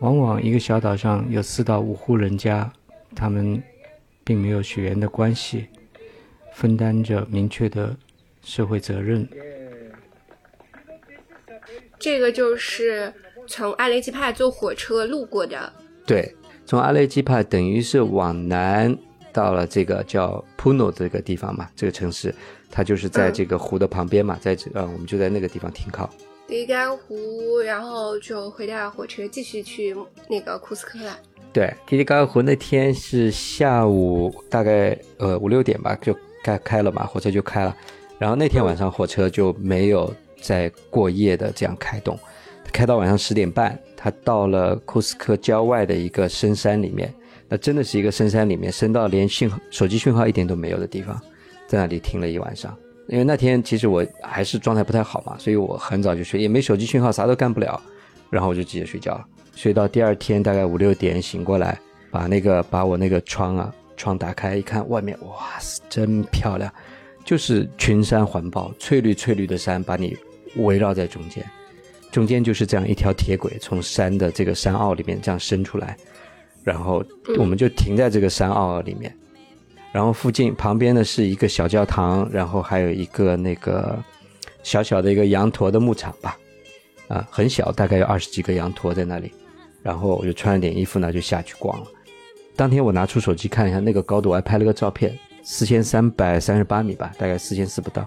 [0.00, 2.70] 往往一个小岛上有四到五户人家，
[3.16, 3.62] 他们
[4.22, 5.66] 并没有血缘的关系，
[6.54, 7.96] 分担着明确的
[8.42, 9.28] 社会责任。
[11.98, 13.12] 这个就是
[13.48, 15.72] 从阿雷基帕坐火车路过的。
[16.06, 16.32] 对，
[16.64, 18.96] 从阿雷基帕等于是往南
[19.32, 22.32] 到了这个叫 Puno 这个地方嘛，这个城市，
[22.70, 26.08] 它就是在这个湖的旁边嘛，在这呃，我们就在那个地方停靠。
[26.48, 29.94] 迪干湖，然后就回到火车继续去
[30.30, 31.14] 那个库斯科了。
[31.52, 37.76] 对，迪迪嘎嘎湖那天是下午大概呃五六点吧，就该开了嘛，火车就开了。
[38.18, 42.18] 然后那天晚上火车就没有再过夜的这样开动，
[42.72, 47.12] 开到晚上十点半，它到了库斯科郊外的一个深山里面，
[47.46, 51.20] 那真的是一个深山里面，深到连讯号手机讯号一点都没有的地方，
[51.66, 52.74] 在那里停了一晚上。
[53.08, 57.80] 因为那天其实我还是状态不太好嘛，所以我很早就睡，也没手机讯号，啥都干不了，
[58.30, 59.24] 然后我就直接睡觉了。
[59.54, 61.78] 睡到第二天大概五六点醒过来，
[62.10, 66.72] 把那个把我那个窗啊窗打开一看，外面哇塞，真漂亮，
[67.24, 70.16] 就是群山环抱，翠绿翠绿的山把你
[70.56, 71.44] 围绕在中间，
[72.12, 75.96] 中间就是这样一条铁轨从山的这个山坳里面这样伸出来，
[76.62, 77.02] 然后
[77.38, 79.12] 我们就停在这个山坳里面，
[79.92, 83.98] 然后附近旁边呢是一个小教堂，然后还有一个那个
[84.62, 86.36] 小小的一个羊驼的牧场吧，
[87.08, 89.32] 啊，很小，大概有二十几个羊驼在那里。
[89.82, 91.86] 然后我就穿了点衣服呢，就下去逛了。
[92.56, 98.06] 当天我拿出手机看一下那个高度，我还拍了个照片，四千三百三十八米吧，大概四千四不到。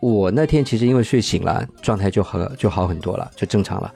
[0.00, 3.92] 我那天其实因为睡醒了，状态就好就好很多了，就正常了。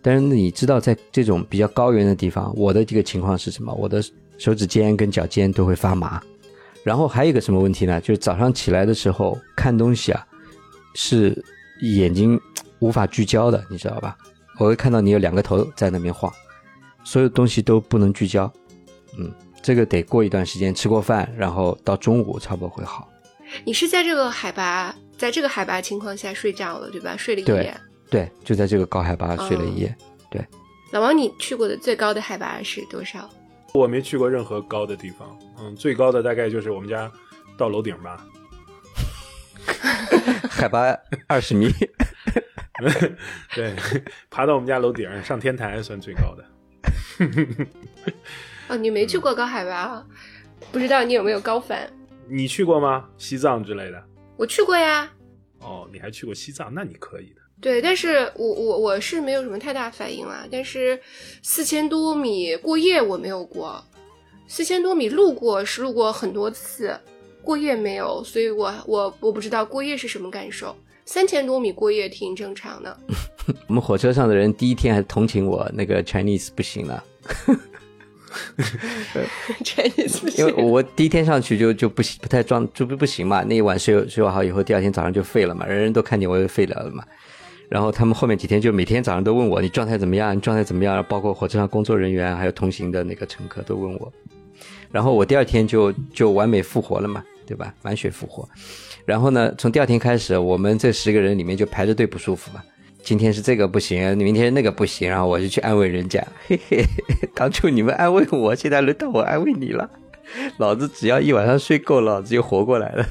[0.00, 3.74] 但是你知道，在这种比较高原的地方，我的这个情况是什么？
[3.74, 4.02] 我的
[4.38, 6.22] 手指尖跟脚尖都会发麻。
[6.82, 8.00] 然后还有一个什么问题呢？
[8.00, 10.26] 就是早上起来的时候看东西啊，
[10.94, 11.44] 是
[11.82, 12.40] 眼睛
[12.78, 14.16] 无法聚焦的，你知道吧？
[14.58, 16.32] 我会看到你有两个头在那边晃，
[17.04, 18.50] 所有东西都不能聚焦。
[19.18, 23.08] 嗯，这个得过一段时间吃过饭，然后到中午差不多会好。
[23.64, 27.16] 你是在这个海拔，在这个海拔情况下睡觉了，对吧？
[27.16, 27.74] 睡了一夜。
[28.08, 29.94] 对，就在这个高海拔睡了一夜。
[30.30, 30.44] 对
[30.92, 33.28] 老王，你去过的最高的海拔是多少？
[33.72, 37.10] 我没去过任何高的地方，嗯，最高的大概就是我们家
[37.56, 38.26] 到楼顶吧。
[40.50, 41.72] 海拔二十米，
[43.54, 43.74] 对，
[44.28, 46.44] 爬到我们家楼顶上天台算最高的。
[48.68, 50.04] 哦，你没去过高海拔，
[50.72, 51.88] 不知道你有没有高反？
[52.28, 53.08] 你去过吗？
[53.16, 54.02] 西藏之类的？
[54.36, 55.10] 我去过呀。
[55.60, 57.39] 哦，你还去过西藏，那你可以的。
[57.60, 60.46] 对，但是我我我是没有什么太大反应啦。
[60.50, 60.98] 但是
[61.42, 63.84] 四千多米过夜我没有过，
[64.48, 66.98] 四千多米路过是路过很多次，
[67.42, 70.74] 过夜没有，所以我我我不知道过夜是什么感受。
[71.04, 72.96] 三千多米过夜挺正常的。
[73.66, 77.04] 我们火车上的人第一天还同情我那个 Chinese 不行了，
[79.64, 83.42] Chinese 不因为我第一天上去就就不行，不太装就不不行嘛。
[83.42, 87.04] 那一晚睡睡好以后，第二天早上就废了嘛，人人都看见我就废了了嘛。
[87.70, 94.12] 然后他们后面几天就每天早上都问我你状态怎么样，你状态怎么样，包括火车上工作人员还有同行的那个乘客都问我。
[94.90, 97.72] 然后我第二天就就完美复活了嘛，对吧？
[97.80, 98.46] 满血复活。
[99.04, 102.60] 然后呢，从第二天开始，我们这十个人里面就排着队不舒服嘛。
[103.02, 106.84] 今天是这个不行，明天那个不行，然后我就去安慰人家，嘿嘿，
[107.34, 109.88] 当初你们安慰我，现在轮到我安慰你了。
[110.58, 113.06] 老子只要一晚上睡够，老子就活过来了。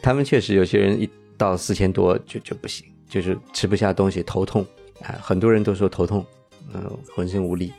[0.00, 4.64] 他们确实有些人一到四千多就就不行，就是吃不下东西，头痛
[5.02, 6.24] 啊，很多人都说头痛，
[6.72, 7.72] 嗯、浑身无力。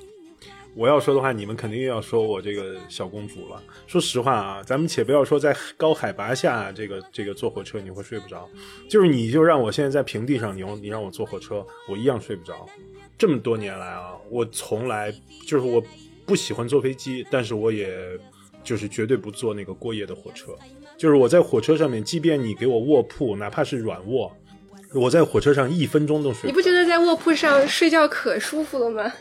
[0.73, 3.61] 我要说的话，你们肯定又要说我这个小公主了。
[3.87, 8.47] 说实话啊，咱们且不要说在高海拔下这个这个坐火车你会睡不着，
[8.89, 12.65] 就是你就让我现在在平地上，你你让我坐火车，我一样睡不着。
[13.17, 15.13] 这么多年来啊，我从来
[15.45, 15.83] 就是我
[16.25, 17.93] 不喜欢坐飞机，但是我也
[18.63, 20.53] 就是绝对不坐那个过夜的火车。
[20.97, 24.31] 就是我在火车上面，即便你给我卧铺，哪怕是软卧，
[24.93, 29.12] 我在火车上一分钟都睡你不觉得在卧铺上睡觉可舒服了吗？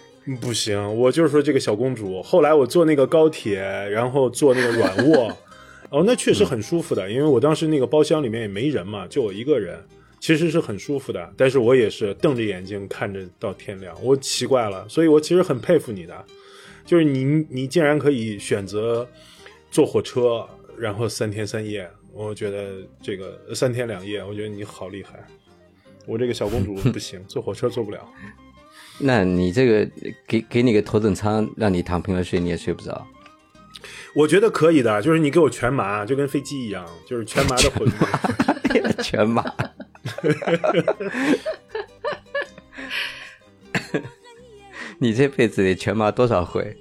[0.40, 2.22] 不行，我就是说这个小公主。
[2.22, 5.36] 后来我坐那个高铁，然后坐那个软卧，
[5.90, 9.78] 哦，那确实很舒服的，因为我当时那个包厢里面也没人嘛，就我一个人，
[10.20, 11.32] 其实是很舒服的。
[11.36, 16.24] 但是我也是瞪着眼睛看着到天亮，我奇怪了，所以我其实很佩服你的，
[16.84, 19.08] 就是你你竟然可以选择
[19.70, 25.24] 坐火车，然后三天三夜，我觉得这个三天两夜，我觉得你好厉害。
[26.10, 28.00] 我这个小公主不行， 坐火车坐不了。
[28.98, 29.88] 那你这个
[30.26, 33.06] 给给你个头等舱，让你躺平了睡，你也睡不着。
[34.14, 38.06] 我觉得可以的，就是你给我全麻，就跟飞机一样，就是全麻的混合。
[39.02, 39.44] 全麻。
[44.98, 46.76] 你这辈子得全麻多少回？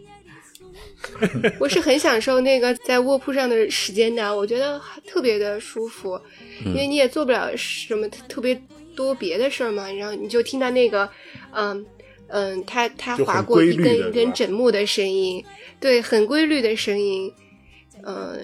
[1.59, 6.19] 我是很享受那个在卧铺上的时间的，我觉得特别的舒服，
[6.65, 8.61] 因为你也做不了什么特特别
[8.99, 11.09] 多别的事儿嘛，然后你就听到那个，
[11.53, 11.85] 嗯
[12.27, 15.41] 嗯，它它划过一根一根枕木的声音，
[15.79, 17.31] 对，很规律的声音，
[18.03, 18.38] 嗯，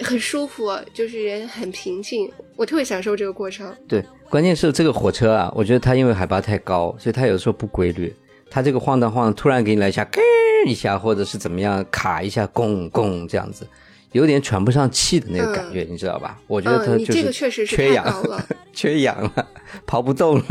[0.00, 3.70] 很舒服，就是人很平静，我特别享受这个过程。
[3.86, 8.10] 对，关键是这个火车啊，我觉得它因为海拔太高，所以它有时候不规律。
[8.50, 10.22] 它这个晃荡晃，突然给你来一下，咯
[10.66, 13.68] 一下，或者是怎么样卡一下，拱拱这样子，
[14.12, 16.38] 有点喘不上气的那个感觉，你知道吧？
[16.46, 18.46] 我觉得它嗯，你就这个确实是缺氧了。
[18.72, 19.48] 缺氧了，
[19.86, 20.44] 跑不动了。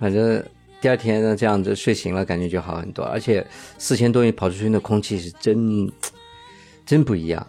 [0.00, 0.42] 反正
[0.80, 3.04] 第二天呢，这样子睡醒了，感觉就好很多。
[3.04, 3.46] 而且
[3.78, 5.90] 四千多米跑出去的空气是真
[6.86, 7.46] 真不一样，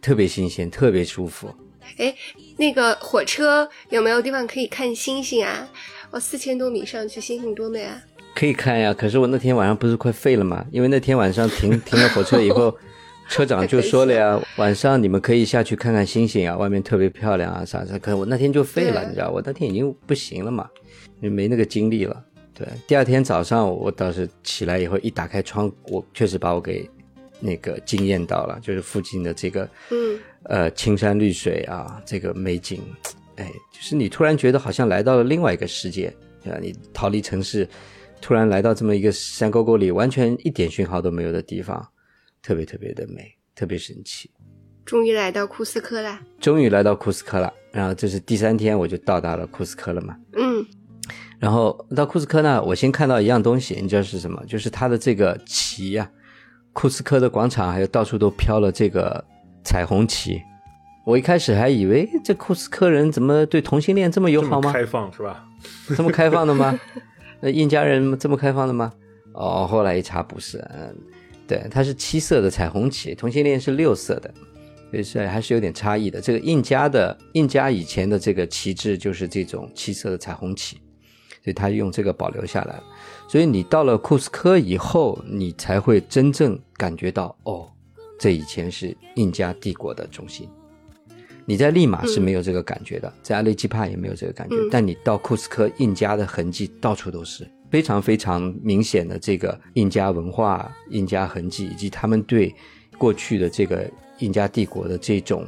[0.00, 1.54] 特别新鲜，特别舒服。
[1.98, 2.14] 哎，
[2.56, 5.68] 那个火车有没有地方可以看星星啊？
[6.10, 8.00] 我四千多米上去，星星多美啊！
[8.34, 10.64] 可以看呀，可是我那天晚上不是快废了吗？
[10.70, 12.74] 因为那天晚上停停了火车以后，
[13.30, 17.96] 车长就说了呀，晚上你们可以下去看看星星啊，外面特别漂亮啊，啥啥。
[17.96, 20.68] 可我那天就废了，你知道，我那天已经不行了嘛，
[21.22, 22.24] 就没那个精力了。
[22.52, 26.90] 对，第二天早上我倒是起来以后一打开窗，我确实把我给
[27.38, 32.82] 那个惊艳到了，就是附近的这个嗯，呃青山绿水啊，这个美景，
[33.36, 36.12] 哎，就是你突然觉得好像来到了另外一个世界，
[36.42, 36.58] 对吧？
[36.60, 37.66] 你逃离城市，
[38.20, 41.86] 突然来到这么一个山沟沟里，完全一点讯号都没有的地方，
[42.42, 44.30] 特别特别的美，特别神奇。
[44.84, 46.18] 终于来到库斯科了！
[46.40, 50.16] 终于来到库斯科了，然后这是第三天我就到达了库斯科了嘛。
[50.34, 50.64] 嗯
[51.38, 54.44] 然后到库斯科呢，我先看到一样东西，你知道是什么？
[54.46, 56.10] 就是它的这个旗呀、
[56.72, 59.24] 库斯科的广场还有到处都飘了这个
[59.64, 60.40] 彩虹旗。
[61.06, 64.70] 我一开始还以为这库斯科人怎么对同性恋这么友好吗？
[64.72, 65.46] 开放是吧？
[65.96, 66.78] 这么开放的吗？
[67.40, 68.92] 那印加人这么开放的吗？
[69.32, 70.94] 哦，后来一查不是，嗯，
[71.50, 74.32] 对，它是七色的彩虹旗，同性恋是六色的，
[74.88, 76.20] 所以是还是有点差异的。
[76.20, 80.76] 这个印加的印加以前的这个旗帜就是这种七色的彩虹旗，
[81.42, 82.84] 所以他用这个保留下来了。
[83.28, 87.68] 所以你到了库斯科以后，你才会真正感觉到，哦，
[88.16, 90.48] 这以前是印加帝国的中心。
[91.44, 102.52] 你在利马是没有这个感觉的，在阿雷基帕也没有这个感觉，嗯但你到库斯科，印加的痕迹到处都是，非常非常明显的这个印加文化、印加痕迹，以及他们对
[102.98, 105.46] 过去的这个印加帝国的这种，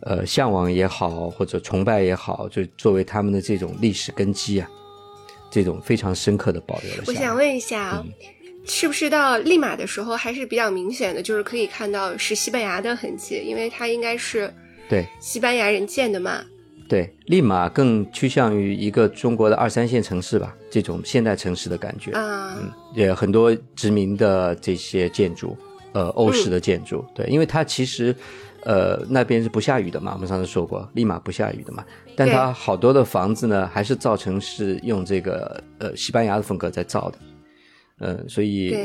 [0.00, 4.68] 呃，向往也好，或者崇拜也好，就作为他们的这种历史根基啊，
[5.50, 6.90] 这种非常深刻的保留。
[7.06, 8.02] 我想问一下
[8.64, 14.52] 是不是到利马的时候还是比较明显的，就是可以看到是西班牙的痕迹，因为它应该是
[14.88, 16.42] 对西班牙人建的嘛。
[16.88, 22.12] 对，利马更趋向于一个中国的二三线城市吧，这种现代城市的感觉。
[22.12, 25.56] 啊，嗯，也很多殖民的这些建筑，
[25.92, 28.14] 呃，欧式的建筑，对，因为它其实，
[28.62, 31.84] 呃，那边是不下雨的嘛，我们上次说过，利马不下雨的嘛，
[32.14, 37.18] 但它好多的房子呢，还是造成是用这个呃西班牙的风格在造的，
[37.98, 38.76] 呃，所以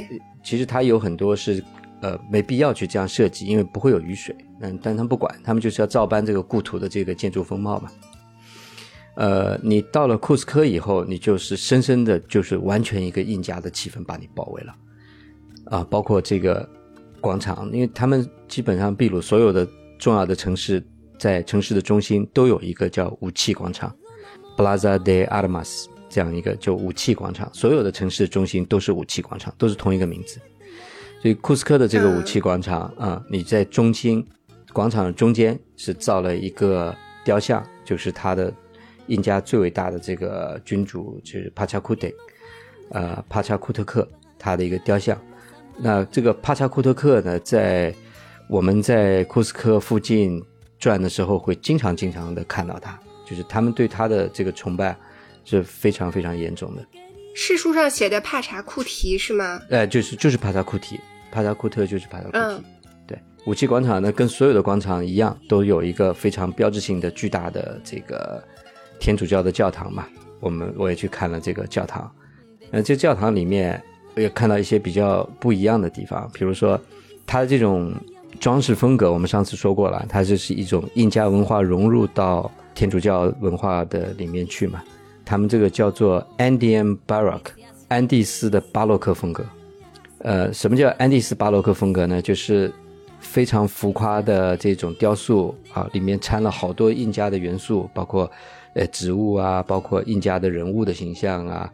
[0.44, 1.64] 其实它有很多是
[2.02, 7.90] 呃没必要去这样设计，因为不会有雨水，嗯，但他们不管，他们就是要照搬这个故土的这个建筑风貌嘛。
[9.16, 14.74] 呃，你到了库斯科以后，你就是深深的，就是完全一个印加的气氛把你包围了，
[15.66, 16.68] 啊，包括这个
[17.20, 19.68] 广场，因为他们基本上秘鲁所有的
[20.00, 20.82] 重要的城市，
[21.20, 23.94] 在城市的中心都有一个叫武器广场
[24.58, 30.40] （Plaza de Armas） 这样一个就武器广场，所有的城市中心都是武器广场，都是同一个名字。
[31.22, 34.26] 所以库斯科的这个武器广场啊、你在中心
[34.74, 38.52] 广场的中间是造了一个雕像，就是他的
[39.08, 42.08] 印加最伟大的这个君主，就是帕恰库特，
[42.90, 44.08] 呃，帕恰库特克
[44.40, 45.16] 他的一个雕像。
[45.78, 47.94] 那这个帕恰库特克呢，在
[48.50, 50.44] 我们在库斯科附近
[50.80, 54.98] 转的时候，会经常经常的看到他，就是他们对他的这个崇拜
[55.46, 56.84] 是非常非常严重的。
[57.34, 59.62] 是书上写的帕查库提是吗？
[59.70, 61.00] 呃，就是就是帕查库提，
[61.32, 62.38] 帕萨库特就是帕萨库提。
[62.38, 62.64] 嗯
[63.08, 68.42] 对，武器广场呢，跟所有的广场一样，都有一个非常标志性的巨大的这个
[69.00, 70.06] 天主教的教堂嘛。
[70.40, 72.12] 我们我也去看了这个教堂，
[72.72, 73.82] 呃，这教堂里面
[74.16, 76.80] 我也看到一些比较不一样的地方，比如说
[77.28, 77.94] 它的这种
[78.40, 84.82] 装饰风格，我们上次说过了，它就是一种印加文化融入到天主教文化的里面去嘛。
[85.26, 87.52] 他们这个叫做 Andean Baroque，
[87.88, 89.46] 安第斯的巴洛克风格。
[90.24, 92.22] 呃，什么叫安第斯巴洛克风格呢？
[92.22, 92.72] 就是
[93.20, 98.30] 非常浮夸的这种雕塑啊，里面掺了好多印加的元素，包括
[98.76, 101.72] 呃植物啊，包括印加的人物的形象啊，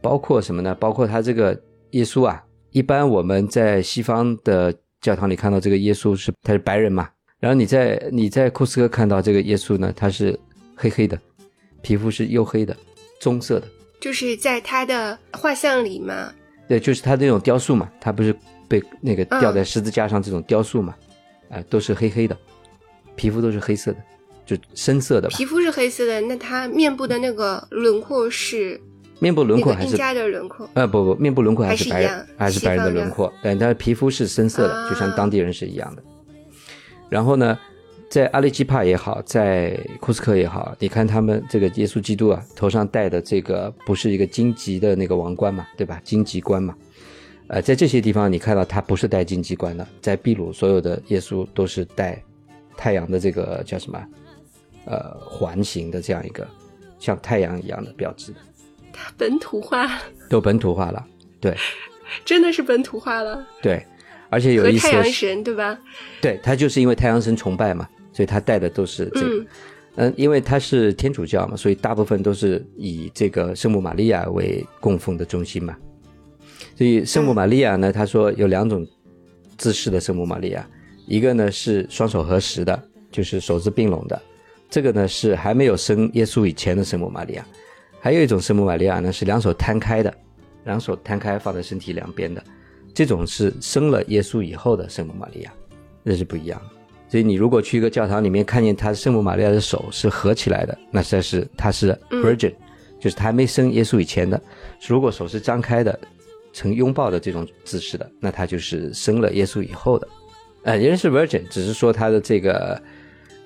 [0.00, 0.74] 包括什么呢？
[0.74, 1.58] 包括他这个
[1.90, 2.42] 耶稣啊。
[2.70, 10.36] 一般我们在西方的教堂里看到这个耶稣是他是白人嘛，然后你在你在库斯科看到这个耶稣呢，他是
[10.74, 11.16] 黑黑的，
[11.82, 12.76] 皮肤是黝黑的，
[13.20, 13.68] 棕色的。
[14.00, 16.32] 就是在他的画像里嘛。
[16.68, 18.34] 对，就是他这种雕塑嘛，他不是
[18.68, 20.94] 被那个嗯吊在十字架上这种雕塑嘛，
[21.50, 22.36] 啊、都是黑黑的，
[23.16, 23.98] 皮肤都是黑色的，
[24.46, 25.36] 就深色的吧。
[25.36, 28.80] 皮肤是黑色的，那他面部的那个轮廓是
[29.20, 30.68] 面部轮廓还是那个印加的轮廓。
[30.74, 36.02] 呃不不，面部轮廓还是白人还是白人的轮廓，对，但是皮肤是深色的，啊就像当地人是一样的。
[37.10, 37.56] 然后呢，
[38.14, 46.00] 在阿利基帕也好，在库斯科也好，你看他们这个耶稣基督啊，头上戴的这个不是一个荆棘的那个王冠嘛，对吧？
[46.04, 46.76] 荆棘冠嘛。
[47.48, 52.22] 呃，在这些地方你看到他不是戴荆棘冠的，在秘鲁所有的耶稣都是戴
[52.76, 54.00] 太阳的这个叫什么？
[54.84, 56.46] 呃，环形的这样一个
[57.00, 58.32] 像太阳一样的标志
[58.92, 59.90] 它，本土化，
[60.30, 61.04] 都本土化了。
[61.40, 61.52] 对
[62.24, 63.84] 真的是本土化了，对，
[64.30, 65.76] 而且有和太阳神对吧？
[66.22, 69.40] 对他就是因为太阳神崇拜嘛，所以他带的都是这个。
[69.40, 69.46] 嗯
[69.96, 75.76] 嗯，因为他是天主教嘛，所以大部分都是以这个圣母玛利亚为供奉的中心嘛。
[76.74, 78.84] 所以圣母玛利亚呢，他说有两种
[79.56, 80.68] 姿势的圣母玛利亚，
[81.06, 84.20] 一个呢是双手合十的，就是手指并拢的，
[84.68, 87.46] 这个呢是还没有生耶稣以前的圣母玛利亚。
[88.00, 90.12] 还有一种圣母玛利亚呢是两手摊开的，
[90.64, 92.42] 两手摊开放在身体两边的，
[92.92, 95.52] 这种是生了耶稣以后的圣母玛利亚，
[96.02, 96.83] 那是不一样的。
[97.14, 102.52] 所以你如果去一个教堂里面看见他圣母玛利亚的手是合起来的，那这是他是 virgin，、
[102.98, 104.42] 就是他还没生耶稣以前的。
[104.88, 105.96] 如果手是张开的，
[106.52, 110.08] 呈拥抱的这种姿势的，那他就是生了耶稣以后的。
[110.64, 112.82] 呃，仍然是 virgin，只是说他的这个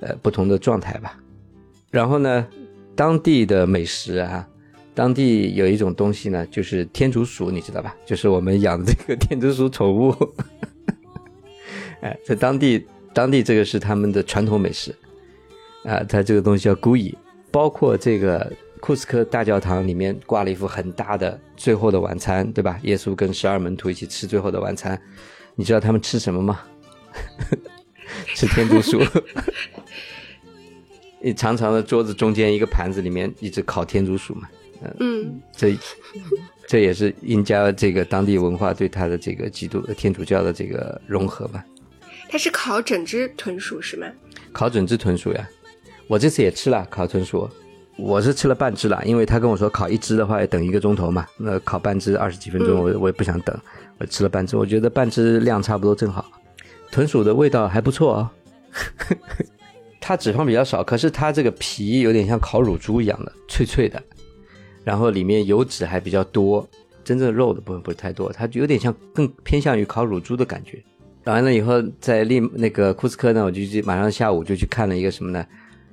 [0.00, 1.20] 呃不同的状态吧。
[1.90, 2.48] 然后呢，
[2.96, 4.48] 当地的美食啊，
[4.94, 7.94] 当地有一种东西呢，就是天竺鼠，你知道吧？
[8.06, 10.14] 就是我们养的这个天竺鼠宠物。
[12.00, 12.86] 哎，在当地，
[13.18, 14.94] 当地这个是他们的传统美食
[15.82, 17.12] 啊，它这个东西叫古伊，
[17.50, 22.78] 包括这个库斯科大教堂里面挂了一幅很大的《最后的晚餐》，对吧？
[22.84, 24.96] 耶稣跟十二门徒一起吃最后的晚餐，
[25.56, 26.60] 你知道他们吃什么吗？
[28.36, 29.02] 吃天竺鼠。
[31.20, 34.48] 一长长的桌子中间一个盘子里面一直烤天竺鼠嘛，
[35.00, 35.76] 嗯，这
[36.68, 41.64] 这也是印加这个当地文化对他的这个基督天主教的这个融合吧。
[42.28, 44.06] 它是烤整只豚鼠是吗？
[44.52, 45.48] 烤整只豚鼠呀，
[46.06, 47.48] 我这次也吃了烤豚鼠，
[47.96, 53.58] 我是吃了半只了，因为他跟我说烤一只的话要等一个钟头嘛，那烤半只二十几分钟，我我也不想等，
[53.98, 56.30] 我吃了半只，我觉得半只量差不多正好。
[56.90, 58.30] 豚鼠的味道还不错哦，
[60.00, 64.02] 它脂肪比较少，可是它这个皮有点像烤乳猪一样的脆脆的，
[64.84, 66.66] 然后里面油脂还比较多，
[67.04, 70.82] 真正肉的部分不是太多，它就有点像更偏向于烤乳猪的感觉。
[71.32, 75.44] 完了以后，在利那个库斯科呢，我就去马上下午就去看了一个什么呢？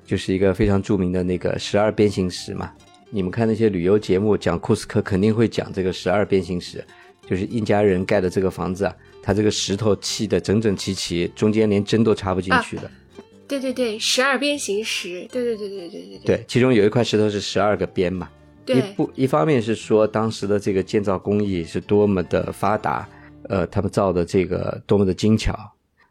[0.05, 2.71] 就是一个非常著名的那个十二边形石嘛。
[3.09, 6.83] 你们看那些旅游节目讲库斯科，肯定会讲这个十二边形石，
[7.27, 12.89] 就是印加人盖的这个房子啊，它这个石头砌的整整齐齐，中间连针都插不进去的。
[13.47, 18.29] 对对对，十二边形石，对对对对对对对，其中有一块石头是十二个边嘛。
[18.65, 23.07] 一对不一方面是说当时的这个建造工艺是多么的发达，
[23.50, 25.58] 呃，他们造的这个多么的精巧。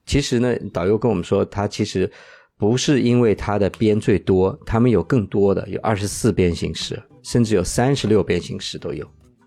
[0.07, 2.11] 其实呢，导游跟我们说，它其实
[2.57, 9.07] 不是因为它的边最多，他们有更多的，有二十四边形石，甚至有三十六边形石都有。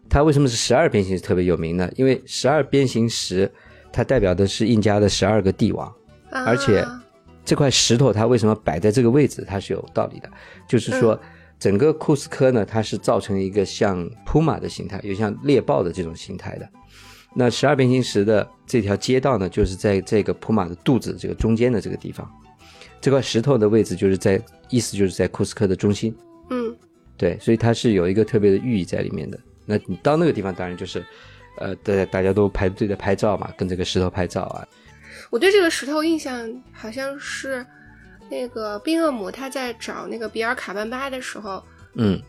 [0.10, 1.90] 它为什么是十二边形石特别有名呢？
[1.96, 3.52] 因为十二边形石
[3.92, 5.88] 它代表的是印加的十二个帝王，
[6.32, 6.86] 啊而且
[7.46, 10.30] 这块石头它为什么摆在这个位置，它是有道理的，
[10.68, 11.20] 就是说。
[11.60, 16.70] 整个库斯科呢，它是造成一个像扑马的形态，有像猎豹的这种形态的。
[17.40, 22.28] 那十二边形石的这条街道呢，就是在这个普马的肚子这个中间的这个地方。
[23.00, 26.16] 这块石头的位置就是在，意思就是在库斯科的中心。
[26.50, 26.76] 嗯
[27.16, 29.40] 对，所以它是有一个特别的寓意在里面的。
[29.66, 31.06] 那你到那个地方，当然就是，
[31.58, 34.68] 呃，大家大家都排队的拍照嘛，跟这个石头拍照啊。
[35.30, 37.64] 我对这个石头印象好像是
[38.30, 41.64] 那个冰恶魔他在找那个比尔卡班巴的时候，
[41.94, 42.20] 嗯，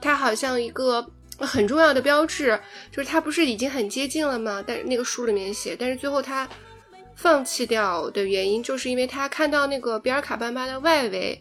[0.00, 1.04] 他好像一个
[1.46, 2.58] 很重要的标志，
[2.90, 4.62] 就是他不是已经很接近了吗？
[4.66, 6.48] 但那个书里面写，但是最后他
[7.14, 11.40] 放弃掉的原因，就是因为他看到那个比尔卡班巴的外围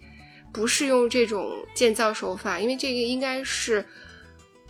[0.53, 3.85] 不是用这种建造手法，因为这个应该是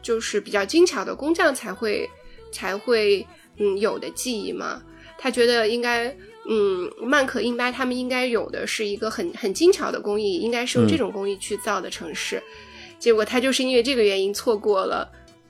[0.01, 2.09] 就是比较精巧的工匠才会
[2.51, 3.25] 才会
[3.57, 4.81] 嗯有的技艺嘛。
[5.17, 6.15] 他觉得应该
[6.49, 12.41] 嗯曼可印巴他们应该有的是一个很很精巧的工艺，应该是用这种工艺去造的城市。
[12.99, 15.09] 结果他就是因为这个原因错过了，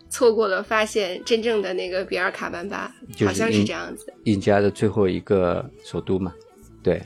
[0.10, 2.94] 错过了发现真正的那个比尔卡班巴，
[3.26, 4.14] 好像是这样子。
[4.26, 6.34] 印加的最后一个首都嘛，
[6.84, 7.02] 对，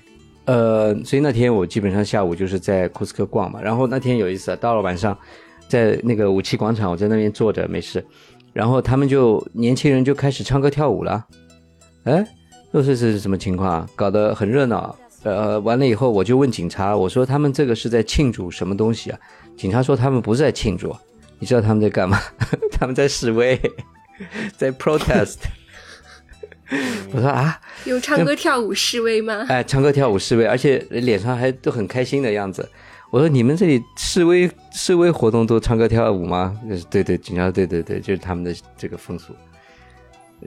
[0.46, 5.18] 呃，所以那天我基本上下午就是在库斯科逛嘛，然后那天有意思啊，到了晚上，
[5.68, 8.04] 在那个武器广场，我在那边坐着没事，
[8.54, 11.26] 然后他们就年轻人就开始唱歌跳舞了，
[12.04, 12.26] 哎，
[12.74, 13.90] 这是是什么情况啊？
[13.96, 14.96] 搞得很热闹。
[15.24, 19.20] 呃，完了以后我就问警察，我说他们这个是在庆祝什么东西啊？
[19.62, 20.92] 警察说他们不是在庆祝，
[21.38, 22.20] 你知道他们在干嘛？
[22.74, 23.62] 他们在示威，
[24.58, 25.36] 在 protest。
[27.14, 29.46] 我说啊，有唱歌跳舞示威吗？
[29.50, 32.68] 哎，唱歌跳舞示威，而且脸上还都很开心的样子。
[33.12, 36.60] 我说你们这里示威示威活动都唱歌跳舞吗？
[36.90, 39.32] 对对，警察对对对，就是他们的这个风俗。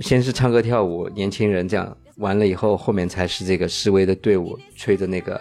[0.01, 5.41] 先是唱歌跳舞，年轻人这样完了以后，后面才是这个示威的队伍吹着那个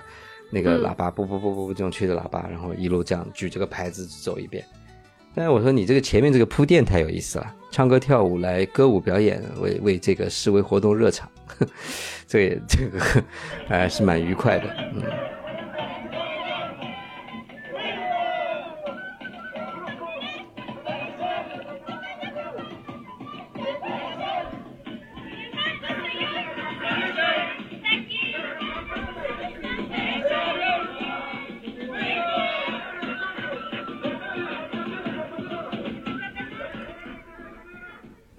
[0.53, 4.63] 那个喇叭，不不不不不，这种吹着喇叭，然后一路这样举这个牌子走一遍。
[5.33, 11.27] 但是我说你这个前面这个铺垫太有意思了，唱歌跳舞来歌舞表演，为为这个示威活动热场，
[12.27, 12.99] 这也这个
[13.67, 15.01] 还是蛮愉快的，嗯。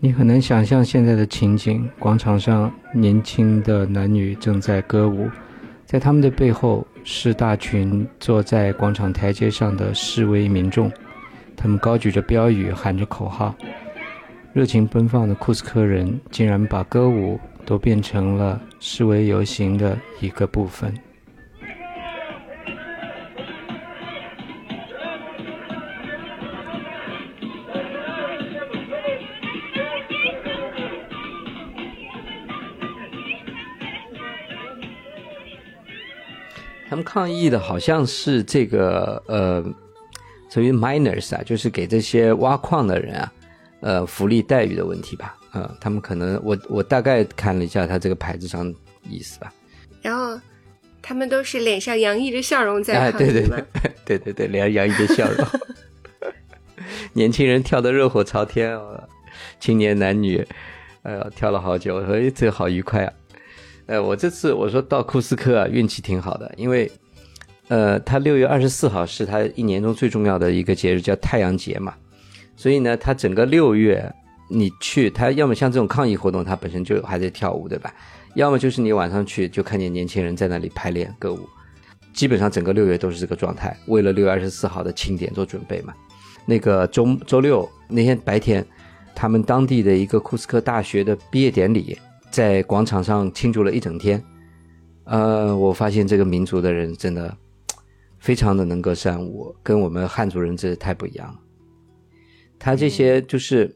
[0.05, 5.31] 你很难想象现在的情景：广场上年轻的男女正在歌舞，
[5.87, 10.93] 在他们的背后是大群坐在广场台阶上的示威民众，
[11.57, 13.55] 他们高举着标语，喊着口号。
[14.53, 20.95] 热情奔放的库斯科人竟然把歌舞都变成了示威游行的一个部分。
[36.95, 39.65] 他们抗议的好像是这个呃，
[40.49, 43.33] 属于 miners 啊，就是给这些挖矿的人啊，
[43.81, 45.37] 呃，福利待遇的问题吧。
[45.51, 48.73] 呃，他们可能我我大概看了一下他这个牌子上
[49.11, 49.53] 意思吧。
[50.03, 50.41] 然后
[51.03, 53.65] 他们都是脸上洋溢着笑容在哎，抗议吗对对对，
[54.05, 55.45] 对对 对，脸上洋溢着笑容。
[57.13, 59.03] 年轻人跳得热火朝天哦，
[59.59, 60.47] 青年男女，
[61.03, 63.13] 哎呀，跳了好久，哎，这个好愉快啊。
[63.87, 66.91] 呃，我这次我说到库斯科啊，运气挺好的，因为
[67.69, 71.95] 呃，他六月二十四号是他一年中最重要的一个节日，叫太阳节嘛，
[72.57, 74.11] 所以呢，他整个六月
[74.49, 77.93] 你去，他要么像这种抗议活动，他本身就还在跳舞，对吧？
[78.35, 81.41] 要么就是你晚上去就看见年轻人在那里排练歌舞，
[82.13, 85.95] 基本上整个六月都是这个状态，为了六月二十四号的庆典做准备嘛。
[86.47, 88.65] 那个周周六那天白天，
[89.15, 91.99] 他们当地的一个库斯科大学的毕业典礼，
[92.35, 94.21] 在广场上庆祝了一整天。
[95.05, 97.33] 呃，我发现这个民族的人真的
[98.19, 101.39] 非常的能歌善舞，跟我们汉族人真的太不一样。
[102.59, 103.73] 他这些就是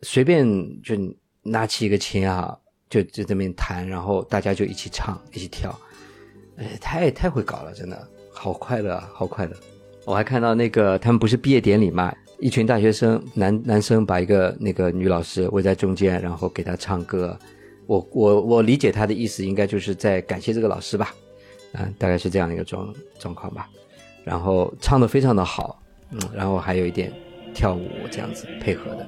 [0.00, 0.46] 随便
[0.82, 0.96] 就
[1.42, 2.56] 拿起一个琴啊，
[2.88, 5.78] 就就这边弹，然后大家就一起唱，一起跳，
[6.56, 9.54] 哎，太太会搞了，真的好快乐，好快乐。
[10.06, 12.10] 我还看到那个他们不是毕业典礼嘛，
[12.40, 17.38] 一群大学生男男生把一个那个女老师围在中间，然后给她唱歌。
[17.86, 21.12] 我我我理解他的意思，应该就是在感谢这个老师吧，
[21.72, 23.68] 嗯、大概是这样一个状状况吧。
[24.24, 25.82] 然后唱的非常的好，
[26.12, 27.12] 嗯，然后还有一点
[27.52, 29.04] 跳舞这样子配合的。《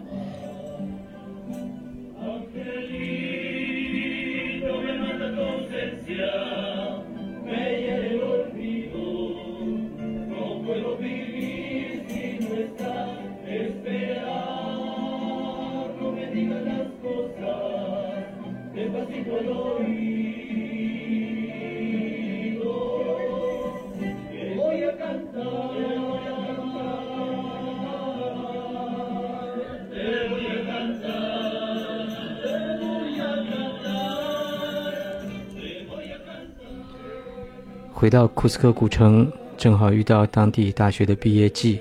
[38.02, 41.78] 回到库斯科古城正好遇到当地大学的毕业季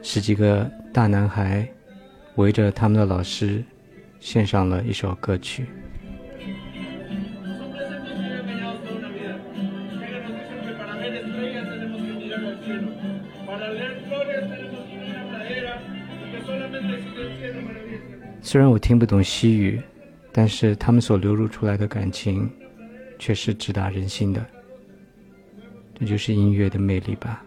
[0.00, 1.68] 十几个大男孩
[2.36, 3.62] 围着他们的老师
[4.18, 5.66] 献上了一首歌曲。
[18.40, 19.82] 虽然我听不懂西语
[20.32, 22.50] 但是他们所流露出来的感情
[23.18, 24.42] 却是直达人心的。
[25.98, 27.42] 那就是音乐的魅力吧。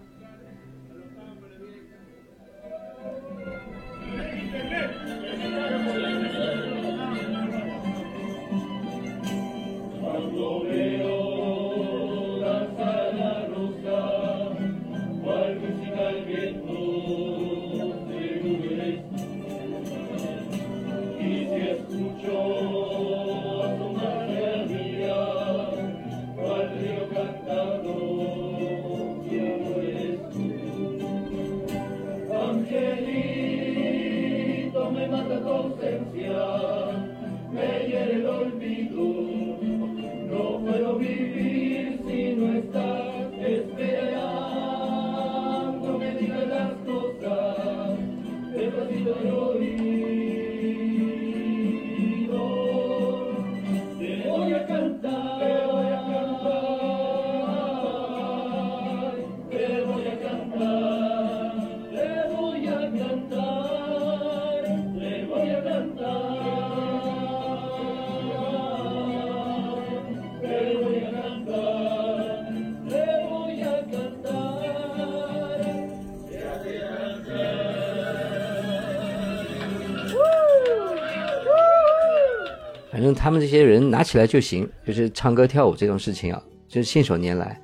[83.22, 87.61] 他们这些人拿起来就行，就是唱歌跳舞这种事情啊，就是信手拈来。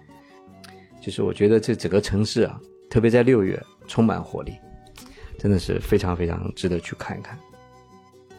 [1.01, 4.53] 就是我觉得这整个城市啊，特别在六月，充满活力，
[5.39, 7.35] 真的是非常非常值得去看一看。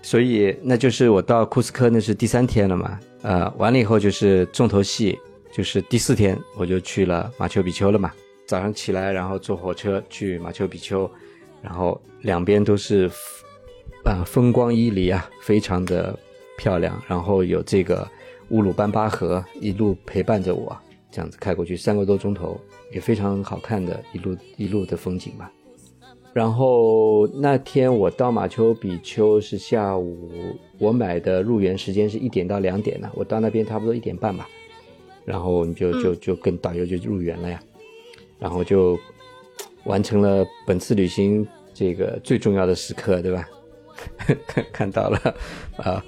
[0.00, 5.18] 所以那就是我到库斯科那是第三天了嘛，呃，完了以后就是重头戏，
[5.50, 8.12] 就是第四天我就去了马丘比丘了嘛。
[8.46, 11.10] 早上起来，然后坐火车去马丘比丘，
[11.60, 13.10] 然后两边都是，
[14.04, 16.16] 啊、风光旖旎啊，非常的
[16.58, 17.02] 漂亮。
[17.08, 18.06] 然后有这个
[18.50, 20.76] 乌鲁班巴河一路陪伴着我，
[21.10, 22.60] 这样子开过去三个多钟头，
[22.92, 25.50] 也非常好看的一路一路的风景吧。
[26.34, 30.30] 然后那天我到马丘比丘是下午，
[30.78, 34.46] 我买的入园时间是一点到两点呢，我到那边差不多一点半吧，
[35.24, 37.58] 然后你就就就跟导游就入园了呀，
[38.38, 38.96] 然后就
[39.84, 41.44] 完成了本次旅行
[41.74, 43.48] 这个最重要的时刻，对吧？
[44.46, 45.34] 看看到了
[45.78, 46.04] 啊，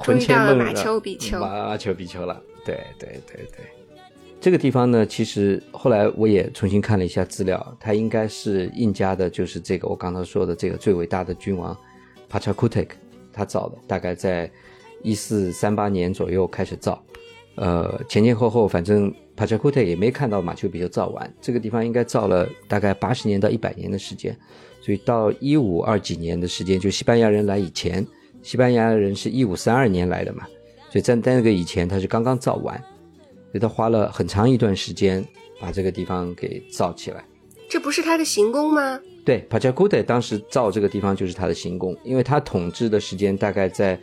[0.00, 3.64] 魂牵梦绕终于到了马丘比丘马马丘比丘了，对对对对。
[4.40, 11.76] 这个地方呢，其实后来我也重新看了一下资料，它应该是印加的，就是这个我刚才说的这个最伟大的君王
[12.30, 12.88] Pachakutik
[13.32, 14.50] 他造的，大概在
[15.02, 17.02] 一四三八年左右开始造，
[17.56, 24.34] 呃，前前后后反正 Pachakutik 也没看到马丘比丘造完，这个地方应该造了大概八十年到一百年的时间，
[24.80, 28.06] 所以到一五二几年的时间，就西班牙人来以前，
[28.42, 30.44] 西班牙人是一五三二年来的嘛，
[30.90, 32.82] 所以在在那个以前他是刚刚造完。
[33.52, 35.26] 所以他花了很长一段时间
[35.60, 37.24] 把这个地方给造起来。
[37.68, 39.00] 这不是他的行宫吗？
[39.24, 43.98] 对，帕加库特当时造这个地方就是他的行宫，因为他统治的时间大概在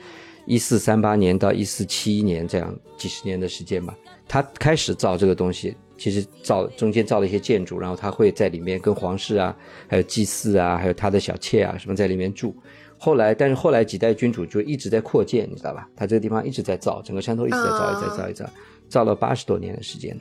[0.45, 3.97] 一四三八年到一四七一年这样几十年的时间吧。
[4.27, 9.55] 他开始造这个东西，其实造中间造了一些建筑，然后他会在里面跟皇室啊，
[9.87, 12.53] 还有祭祀啊，还有他的小妾啊什么在里面住。
[12.97, 15.87] 后来，但是后来几代君主就一直在扩建，你知道吧？
[15.95, 18.49] 他这个地方一直在造，整个山头一直在造，一直在造，一直造。
[18.89, 20.17] 造了八十多年的时间。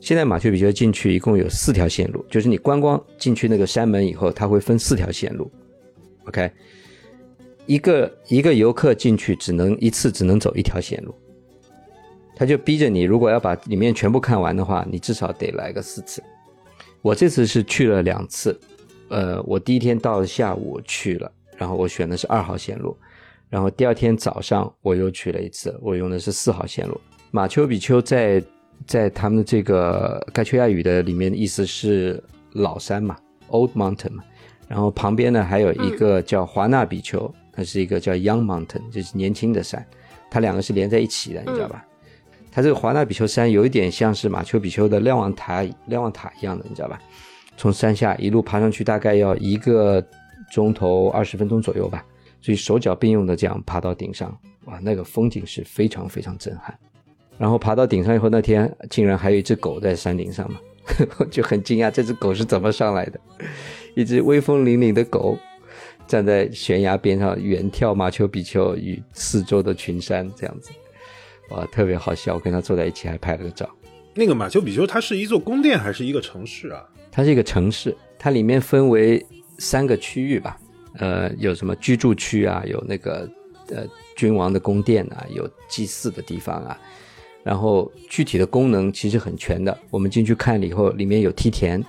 [0.00, 5.48] 现在马丘比丘进去一共有四条线路，就是你观光进去那个山门以后，它会分四条线路。
[6.24, 6.50] OK，
[7.66, 11.14] 一个一个游客进去只能一次只能走一条线路，
[12.34, 16.20] 他就逼着你，如果要把里面全部看完的话，你至少得来个四次。
[17.02, 18.58] 我这次是去了两次，
[19.10, 22.96] 呃，我第一天到下午去了，然后我选的是二号线路，
[23.50, 26.98] 然后第二天早上我又去了一次，我用的是四号线路。
[27.32, 28.42] 马丘比丘在
[28.86, 33.16] 在他们这个盖丘亚语的里面的意思是老山嘛
[33.48, 34.22] ，Old Mountain 嘛，
[34.68, 39.84] 然后旁边呢还有一个叫华纳比丘，它是一个叫 Young Mountain，就是年轻的山，
[40.30, 41.84] 它两个是连在一起的，你知道吧？
[42.52, 46.98] 它这个华纳比丘山有一点像是马丘比丘的瞭望塔瞭望塔一样的，你知道吧？
[47.56, 50.00] 从山下一路爬上去，大概要一个
[50.50, 52.04] 钟头二十分钟左右吧，
[52.40, 56.76] 所以手脚并用的这样爬到顶上，哇，那个风景是非常非常震撼。
[57.36, 60.58] 然后爬到顶上以后，那天竟然还有一只狗在山顶上嘛，
[61.18, 63.20] 我 就很惊讶，这只狗是怎么上来的？
[63.94, 65.38] 一只威风凛凛的狗
[66.06, 70.70] 站在悬崖边上，远眺马丘比丘与四周的群山，这样子，
[71.50, 72.34] 哇，特别好笑。
[72.34, 73.68] 我跟他坐在一起，还拍了个照。
[74.14, 76.84] 那个马丘比丘，它是一座宫殿还是一个城市啊？
[77.12, 79.24] 它是一个城市，它里面分为
[79.58, 80.58] 三个区域吧，
[80.98, 83.28] 呃，有什么居住区啊，有那个
[83.70, 83.84] 呃
[84.16, 86.78] 君王的宫殿啊，有祭祀的地方啊。
[87.44, 91.82] 然后具体的功能其实很全的，我们进去看了以后，里面有梯田，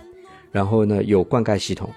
[0.51, 1.89] 然后呢有灌溉系统，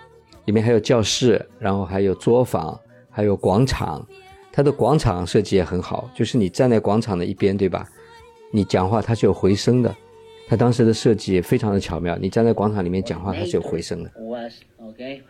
[0.47, 2.79] 里面还有教室，然后还有作坊，
[3.11, 4.05] 还有广场。
[4.51, 7.89] 它的广场设计也很好，就是你站在广场的一边，对吧？
[8.51, 9.95] 你讲话它是有回声的，
[10.47, 12.19] 它当时的设计也非常的巧妙。
[12.19, 14.11] 你站在广场里面讲话，它是有回声的。
[14.77, 15.23] OK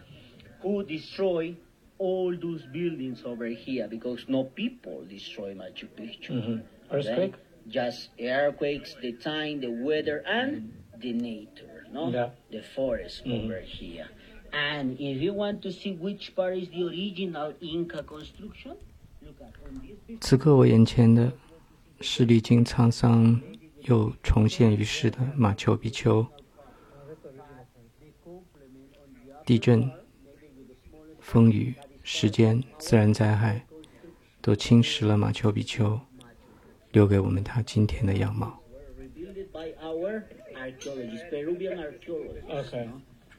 [0.62, 1.56] who destroyed
[1.98, 6.30] all those buildings over here because no people destroy Machu Picchu.
[6.30, 6.62] Mhm.
[6.90, 7.34] Earthquake?
[7.68, 11.86] Just earthquakes, the time, the weather, and the nature.
[11.92, 12.30] No, Yeah.
[12.50, 14.06] the forest over here.
[14.52, 18.76] And if you want to see which part is the original Inca construction,
[19.22, 20.18] look at on this picture.
[20.20, 21.32] 此刻我眼前的
[22.00, 23.40] 是历经沧桑
[23.82, 26.26] 又重现于世的马丘比丘。
[29.44, 29.90] 地震、
[31.22, 33.64] 风雨、时间、自然灾害，
[34.42, 36.00] 都侵蚀了马丘比丘，
[36.90, 38.60] 留给我们它今天的样貌。
[42.48, 42.88] Okay.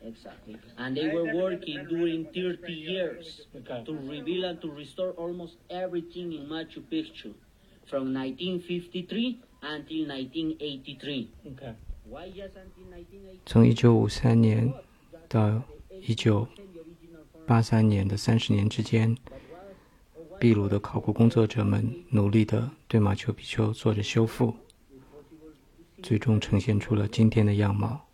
[0.06, 0.58] Exactly.
[0.78, 3.84] And they were working during 30 years Okay.
[3.86, 7.34] to rebuild and to restore almost everything in Machu Picchu
[7.86, 11.30] from 1953 until 1983.
[12.10, 13.40] Why just until 1983?
[13.46, 14.74] 从一九五三年
[15.30, 15.64] 到
[16.02, 16.46] 一九
[17.46, 19.16] 八三年的三十年之间，
[20.40, 24.56] 秘鲁的考古工作者们努力地对马丘比丘做着修复，
[26.02, 28.08] 最终呈现出了今天的样貌。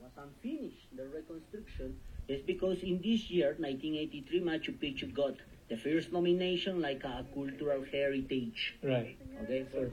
[0.00, 0.88] was unfinished.
[0.96, 1.94] The reconstruction
[2.28, 5.34] is because in this year, 1983, Machu Picchu got
[5.68, 8.74] the first nomination like a cultural heritage.
[8.82, 9.16] Right.
[9.44, 9.88] Okay, for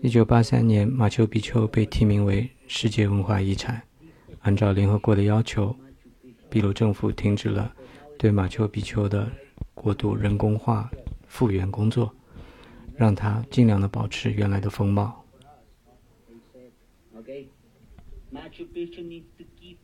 [0.00, 3.82] 一九八三年，马丘比丘被提名为世界文化遗产。
[4.40, 5.76] 按照联合国的要求，
[6.50, 7.74] 秘鲁政府停止了
[8.22, 9.28] 对马丘比丘的
[9.74, 10.88] 过度人工化
[11.26, 12.14] 复原工作，
[12.94, 15.24] 让它尽量的保持原来的风貌。
[17.16, 17.46] Okay,
[18.32, 19.78] Machu Picchu needs to keep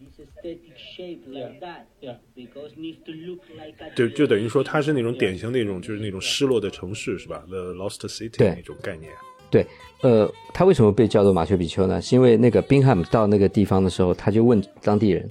[0.00, 1.84] this aesthetic shape like that.
[2.00, 2.16] Yeah.
[2.34, 3.94] Because needs to look like a.
[3.94, 9.12] 就就等于说它是那种典型那种就是那种失落的城市是吧？The Lost City 对那种概念。
[9.50, 9.66] 对，
[10.00, 12.00] 呃，它为什么被叫做马丘比丘呢？
[12.00, 15.30] 是因为那个宾汉姆到那个地方的时候，他就问当地人，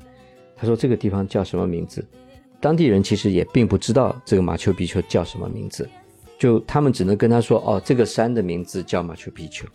[0.56, 2.06] 他说这个地方叫什么名字？
[2.64, 5.86] 当地人其实也并不知道这个马丘比丘叫什么名字，
[6.40, 9.68] 就他们只能跟他说，哦，这个山的名字叫马丘比丘，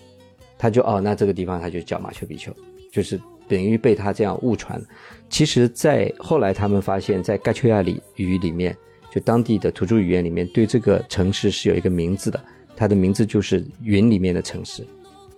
[0.56, 2.50] 他就哦，那这个地方他就叫马丘比丘，
[2.90, 4.82] 就是等于被他这样误传。
[5.28, 8.74] 其实，在后来他们发现，在盖丘亚里语里面，
[9.10, 12.42] 就当地的土著语言里面，对这个城市是有一个名字的，
[12.74, 14.82] 它的名字就是云里面的城市。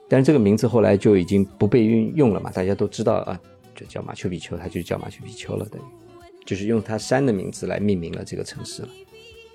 [0.09, 3.36] 但是这个名字后来就已经不被运用了嘛，大家都知道啊，
[3.74, 5.84] 就叫马丘比丘，它就叫马丘比丘了，等于
[6.45, 8.88] 就是用它山的名字来命名了这个城市了。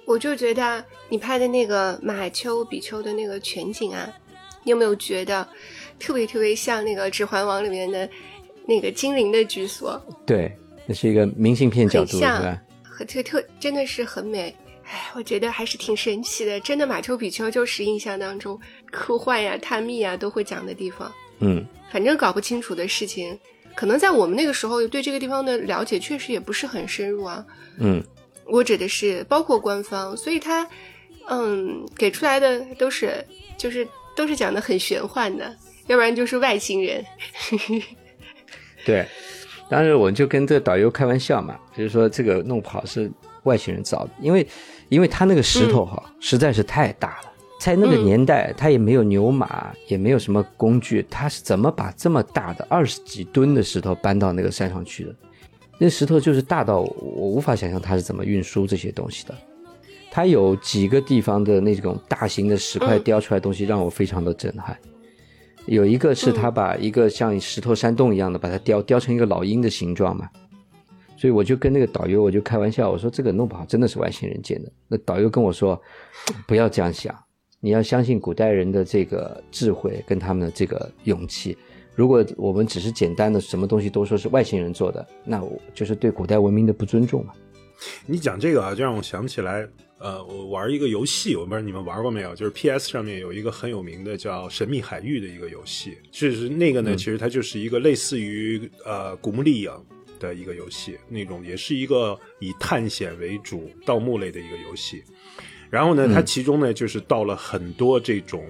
[0.06, 4.08] 我就觉得你拍的那个马丘比丘的那个全景啊，
[4.64, 5.48] 你有没有觉得
[6.00, 8.08] 特别特别像那个《指环王》里面的
[8.68, 10.00] 那个精灵的居所？
[10.26, 10.56] 对，
[10.86, 14.56] 那是一个明信片角度，对吧像？，很特特真的是很美。
[14.84, 16.60] 哎，我觉得还是挺神奇的。
[16.60, 18.60] 真的，马丘比丘就是印象当中
[18.92, 21.12] 科幻呀、探秘呀都会讲的地方。
[21.40, 23.36] 嗯，反正搞不清楚的事情，
[23.76, 27.46] 可能在我们那个时候对这个地方的了解确实也不是很深入啊。
[27.78, 28.04] 嗯，
[28.46, 30.68] 我指的是包括官方，所以他
[31.30, 33.26] 嗯给出来的都是
[33.58, 35.56] 就是都是讲的很玄幻的，
[35.88, 37.06] 要不然就是外星人。
[38.86, 39.06] 对。
[39.68, 43.12] 当时我就跟这个导游开玩笑嘛，就是说这个弄不好是
[43.46, 44.48] 外星人造的，因为
[44.90, 47.34] 因为他那个石头哈、实在是太大了，
[47.66, 55.16] 在那个嗯年代，他也没有牛马，也没有什么工具，他是怎么把这么大的二十几吨的石头搬到那个山上去的？
[55.80, 59.34] 那石头就是大到我无法想象他是怎么运输这些东西的。
[60.12, 64.78] 它有几个地方的那种大型的石块嗯雕出来的东西让我非常的震撼。
[65.66, 70.30] 有一个是他把一个像石头山洞一样的把它雕雕成一个老鹰的形状嘛，
[71.18, 74.72] 所以我就跟那个导游我就开玩笑，我说这个弄不好真的是外星人建的。
[74.88, 75.82] 那导游跟我说，
[76.46, 77.14] 不要这样想，
[77.66, 81.58] 你要相信古代人的这个智慧跟他们的这个勇气。
[81.96, 87.34] 如果我们只是简单的什么东西都说是外星人做的，那我就是对古代文明的不尊重嘛。
[88.06, 99.72] 你讲这个啊，就让我想起来，呃，我玩一个游戏，我不知道你们玩过没有，就是 PS 上面有一个很有名的叫《神秘海域》的一个游戏，就是那个呢，其实它就是一个类似于呃《古墓丽影》
[100.22, 105.02] 的一个游戏，那种也是一个以探险为主、盗墓类的一个游戏。
[105.70, 108.44] 然后呢，它其中呢就是到了很多这种。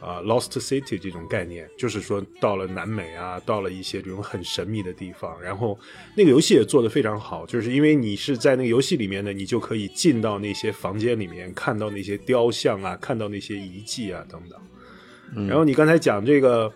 [0.00, 5.78] 啊、l o s t City 这种概念，就是说到了南美啊，到了一些这种很神秘的地方，然后
[6.14, 15.48] 那个游戏也做得非常好，就是因为你是在那个游戏里面呢，你就可以进到那些房间里面，看到那些雕像啊，看到那些遗迹啊等等。
[15.48, 16.70] 然后你刚才讲这个。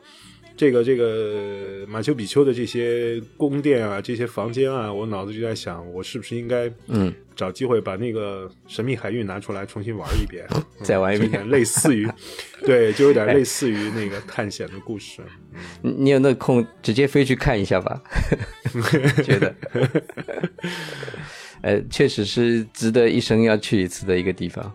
[0.59, 10.45] 这个这个马丘比丘的这些宫殿啊，这些房间啊，我脑子就在想，我是不是应该嗯找机会把那个神秘海域拿出来重新玩一遍，
[10.83, 12.09] 再玩一遍类似于，
[12.67, 15.23] 对，就有点类似于那个探险的故事。
[15.81, 18.03] 你你有那空直接飞去看一下吧，
[19.23, 19.55] 觉得，
[21.63, 24.73] 呃，确实是值得一生要去一次的一个地方。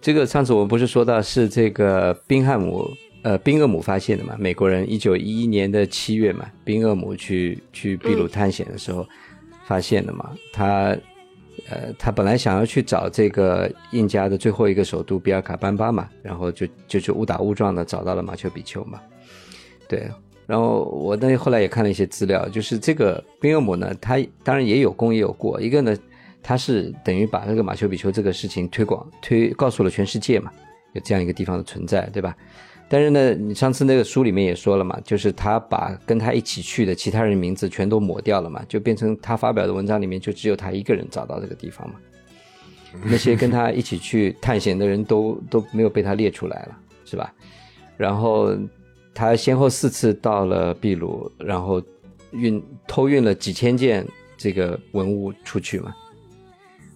[0.00, 2.88] 这个上次我们不是说到是这个宾汉姆
[3.26, 4.36] 呃宾厄姆发现的嘛？
[4.38, 9.04] 美国人一九一一年的七月嘛，宾厄姆去去秘鲁探险的时候
[9.64, 10.30] 发现的嘛。
[10.52, 10.96] 他
[11.68, 19.00] 呃他本来想要去找这个印加的最后一个首都比尔卡班巴嘛，然后就就就误打误撞的找到了马丘比丘嘛。
[19.88, 20.08] 对，
[20.46, 25.60] 然后我那后来也看了一些资料，就是这个宾厄姆呢，他当然也有功也有过。
[25.60, 25.98] 一个呢，
[26.44, 30.52] 他是等于把那个马丘比丘这个事情推广推告诉了全世界嘛，
[30.92, 32.36] 有这样一个地方的存在，对吧？
[32.88, 41.96] 但是呢，你上次那个书里面也说了嘛，就是他把跟他一起去的其他人名字全都抹掉了嘛，就变成他发表的文章里面就只有他一个人找到这个地方嘛。
[43.04, 47.34] 那些跟他一起去探险的人都都没有被他列出来了，是吧？
[47.96, 48.56] 然后
[49.12, 51.82] 他先后四次到了秘鲁，然后
[52.30, 54.06] 运偷运了几千件
[54.36, 55.94] 这个文物出去嘛，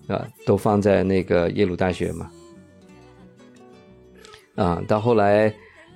[0.09, 2.31] 啊，都放在那个耶鲁大学嘛，
[4.55, 5.53] 啊，到后来，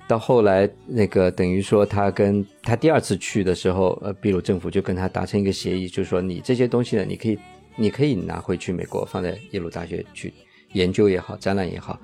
[0.07, 7.37] 到后来那个等于说他跟他第二次去的时候，呃，秘鲁政府就跟他达成一个协议，就是说你这些东西呢，你可以
[7.75, 10.33] 你可以拿回去美国，放在耶鲁大学去
[10.73, 11.99] 研究也好，展览也好。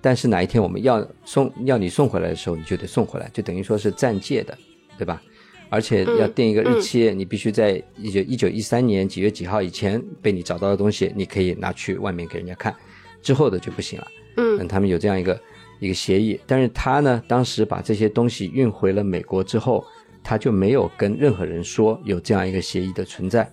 [0.00, 4.56] 但是哪一天我们要送要你送回来的时候，你就得送回来，就等于说是暂借的，
[4.98, 5.22] 对吧？
[5.70, 12.74] 而且要定一个日期，你必须在一九一九一三年几月几号以前被你找到的东西，你可以拿去外面给人家看，
[13.22, 14.06] 之后的就不行了。
[14.36, 15.40] 嗯他们有这样一个
[15.80, 19.84] 一个协议，但是他呢，当时把这些东西运回了美国之后，
[20.22, 23.50] 他就没有跟任何人说有这样一个协议的存在，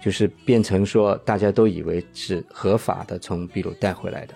[0.00, 4.34] 就是变成说大家都以为是合法的从秘鲁带回来的，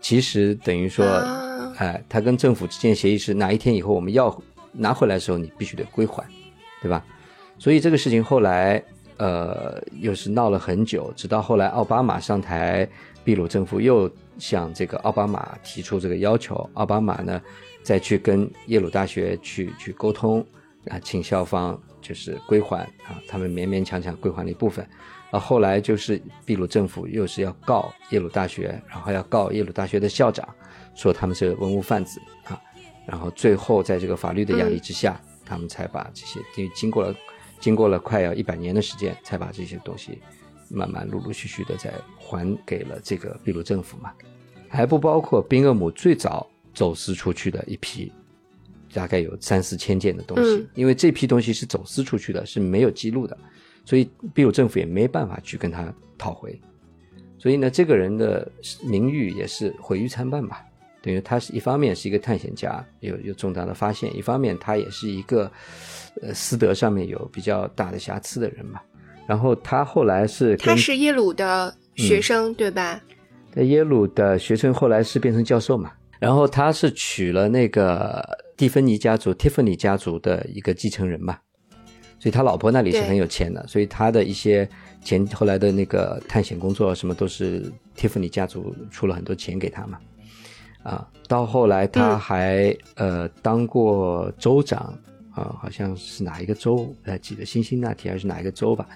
[0.00, 4.36] 其实等于说，啊哎，他跟政府之间协议是哪一天以后我们要
[4.72, 6.24] 拿回来的时候，你必须得归还，
[6.82, 7.04] 对吧？
[7.58, 8.82] 所以这个事情后来
[9.16, 12.88] 呃又是闹了很久，直到后来奥巴马上台，
[13.22, 17.40] 秘鲁政府又向这个奥巴马提出这个要求，奥巴马呢
[17.82, 20.44] 再去跟耶鲁大学去去沟通
[20.88, 24.86] 啊，请校方就是归还啊，他们勉勉强强归还了一部分。
[25.30, 30.48] 啊，后来就是秘鲁政府又是要告耶鲁大学，然后要告耶鲁大学的校长，
[30.94, 32.60] 说他们是文物贩子啊，
[33.04, 37.14] 然后最后在这个法律的压力之下，他们才把这些，因为经过了
[37.58, 40.20] 经过了快要一百年的时间，才把这些东西
[40.74, 44.12] 慢慢陆陆续续的在还给了这个秘鲁政府嘛，
[44.68, 48.12] 还不包括宾厄姆最早走私出去的一批，
[48.92, 53.38] 大概有三四千件的东西，嗯因为这批东西是走私出去的，是没有记录的，
[53.84, 56.60] 所以秘鲁政府也没办法去跟他讨回，
[57.38, 58.50] 所以呢，这个人的
[58.82, 60.64] 名誉也是毁誉参半吧。
[61.02, 65.52] 等于他是一方面是一个探险家，有有重大的发现；一方面他也是一个，
[66.22, 68.80] 呃，私德上面有比较大的瑕疵的人嘛。
[69.26, 73.00] 然后他后来是他是耶鲁的学生，对吧？
[73.52, 75.92] 在耶鲁的学生，后来是变成教授嘛。
[76.18, 78.22] 然后他是娶了那个
[78.56, 81.36] 蒂芬尼家族 （Tiffany 家族）的一个继承人嘛，
[82.18, 84.66] 所以他老婆那里是很有钱的，所以他的一些
[85.02, 89.98] 前后来的那个探险工作什么都是 Tiffany 家族出了很多钱给他嘛。
[90.82, 94.96] 啊，到后来他嗯还、呃当过州长
[95.32, 98.86] 啊，好像是哪一个州不太记得，辛辛那提还是哪一个州吧，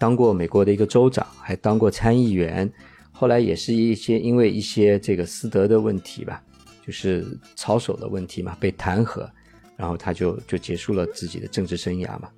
[0.00, 2.72] 当过美国的一个州长，还当过参议员，
[3.12, 6.42] 后来也是一些因为一些这个私德的问题吧，
[6.86, 7.22] 就是
[7.54, 9.28] 操守的问题嘛，被弹劾，
[9.76, 12.30] 然后他就就结束了自己的政治生涯嘛，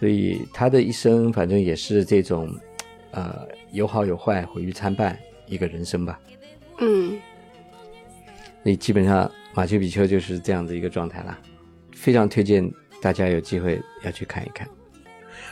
[0.00, 2.52] 所以他的一生反正也是这种，
[3.12, 6.18] 呃，有好有坏，毁誉参半一个人生吧。
[6.80, 7.16] 嗯，
[8.64, 11.38] 所以基本上马丘比丘就是这样的一个状态啦，
[11.92, 12.68] 非常推荐
[13.00, 14.68] 大家有机会要去看一看。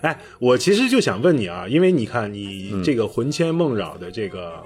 [0.03, 4.63] 哎，我其实就想问你啊，因为你看你嗯这个魂牵梦绕的这个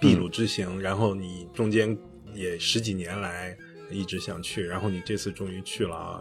[0.00, 1.96] 秘鲁之行，然后你中间
[2.34, 3.56] 也十几年来
[3.90, 6.20] 一直想去，然后你这次终于去了啊。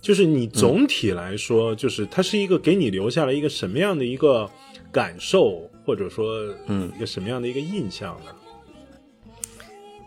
[0.00, 4.50] 就是你总体来说，就是它是一个给你留下了一个什么样的一个
[4.92, 8.30] 感受，或者说，嗯一个什么样的一个印象呢？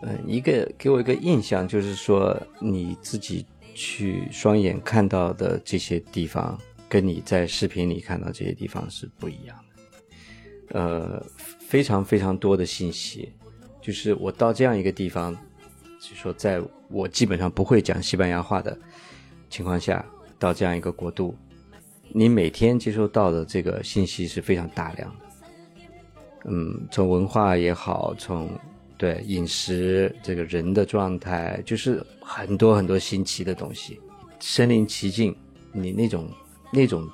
[0.02, 6.56] 嗯，一个给我一个印象就是说，你自己去双眼看到的这些地方，
[6.88, 10.78] 跟你在视频里看到这些地方是不一样的。
[10.78, 11.26] 呃，
[11.58, 13.32] 非常非常多的信息，
[13.80, 15.34] 就是我到这样一个地方，
[16.00, 18.78] 就说在我基本上不会讲西班牙话的
[19.48, 20.04] 情况下，
[20.38, 21.36] 到这样一个国度，
[22.10, 25.26] 你每天接收到的这个信息是非常大量的。
[26.44, 28.48] 嗯，从文化也好，从
[28.96, 34.00] 对饮食这个人的状态，就是很多很多新奇的东西，
[34.38, 35.34] 身临其境，
[35.72, 36.28] 你那种
[36.70, 37.08] 那种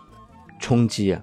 [0.60, 1.22] 冲击啊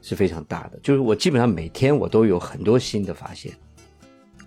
[0.00, 0.78] 是非常大的。
[0.82, 3.52] 就是我基本上每天我都有很多新的发现，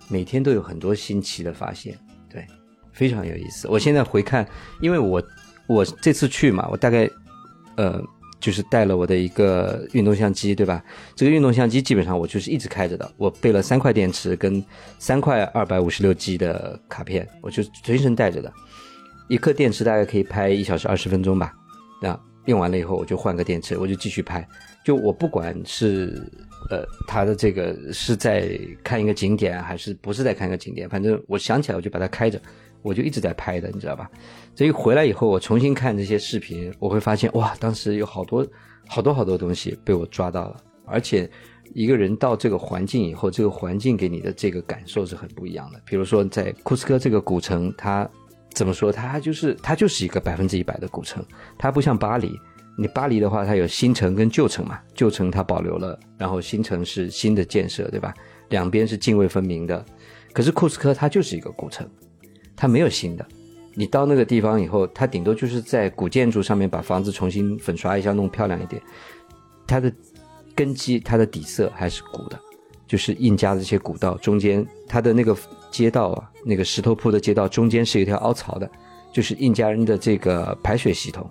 [0.08, 1.98] 每天都有很多新奇的发现，
[2.28, 2.46] 对，
[2.92, 3.68] 非常有意思。
[3.68, 4.46] 我现在回看，
[4.80, 5.22] 因为我
[5.66, 7.08] 我这次去嘛，我大概
[7.76, 8.02] 呃
[8.38, 10.84] 就是带了我的一个运动相机，对吧？
[11.14, 14.62] 这个运动相机基本上我就是一直开着的，我备了三块电池跟
[14.98, 18.52] 三块二百五十六 G 的卡片，我就随身带着的。
[19.28, 21.52] 一颗电池大概可以拍一小时二十分钟吧，
[22.00, 22.16] 那
[22.46, 24.46] 用完了以后我就换个电池，我就继续拍。
[24.84, 26.22] 就我不管是
[26.70, 32.40] 呃它的这个是在看一个景点，还是不是在看一个景点，反正我想起来我就把它开着，
[32.82, 34.10] 我就一直在拍的，你知道吧？
[34.54, 38.46] 所以回来以后我重新看这些视频，我会发现哇，当时有好多
[38.88, 41.28] 好多好多东西被我抓到了，而且
[41.74, 45.80] 一个人到这个环境以后，这个环境给你的这个感受是很不一样的。
[45.84, 48.08] 比如说在库斯科这个古城，它
[48.56, 48.90] 怎么说？
[48.90, 51.22] 它就是它就是一个百分之一百的古城，
[51.58, 52.40] 它不像巴黎。
[52.78, 58.14] 你巴黎的话，它有新城跟旧城嘛，旧城它保留了，然后新城是新的建设，对吧？
[58.48, 59.84] 两边是泾渭分明的。
[60.32, 61.86] 可是库斯科它就是一个古城，
[62.56, 63.26] 它没有新的。
[63.74, 68.80] 你到那个地方以后，它顶多就是在古建筑上面把房子重新粉刷一下，弄漂亮一点。
[69.66, 69.92] 它的
[70.54, 72.40] 根基、它的底色还是古的，
[72.86, 75.36] 就是印加的这些古道中间，它的那个
[75.76, 78.70] 街道啊，那个石头铺的街道中间是一条凹槽的，
[79.12, 81.28] 就是印加人的这个排水系统，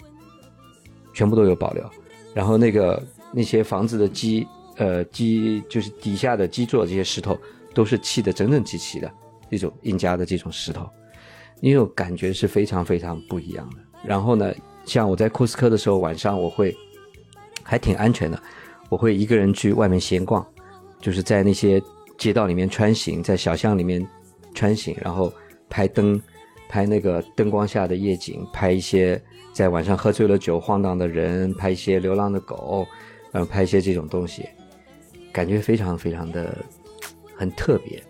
[1.16, 1.84] 全部都有保留。
[2.32, 4.46] 然后那个那些房子的基，
[4.78, 7.36] 呃基就是底下的基座这些石头
[7.74, 9.12] 都是砌的整整齐齐的，
[9.50, 10.88] 这种印加的这种石头，
[11.60, 13.78] 那种感觉是非常非常不一样的。
[14.04, 14.54] 然后呢，
[14.86, 16.76] 像我在库斯科的时候，晚上我会
[17.64, 18.40] 还挺安全的，
[18.90, 20.46] 我会一个人去外面闲逛。
[21.02, 21.82] 就是在那些
[22.18, 24.06] 街道里面穿行，在小巷里面
[24.56, 25.32] 穿行，然后
[25.70, 26.20] 拍灯，
[26.68, 29.22] 拍那个灯光下的夜景，拍一些
[29.54, 32.88] 在晚上喝醉了酒晃荡的人，拍一些流浪的狗，
[33.32, 34.48] 然后拍一些这种东西，
[35.32, 36.58] 感觉非常非常的
[37.36, 38.02] 很特别。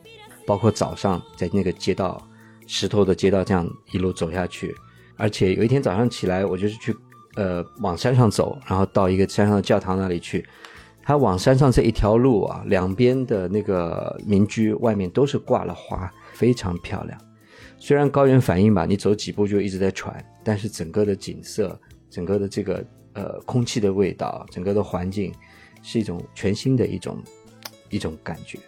[0.45, 2.21] 包括早上在那个街道
[2.67, 4.75] 石头的街道这样一路走下去，
[5.17, 6.95] 而且有一天早上起来，我就是去
[7.35, 10.45] 呃往山上走，然后到一个山上的教堂那里去。
[11.07, 17.19] 它往山上这一条路啊，两边的那个民居外面都是挂了花，非常漂亮。
[17.79, 21.79] 虽然高原反应吧，你走几步就一直在喘，但是整个的景色，
[22.09, 25.33] 整个的这个呃空气的味道，整个的环境，
[25.81, 27.23] 是一种全新的一种
[27.89, 28.59] 一种感觉，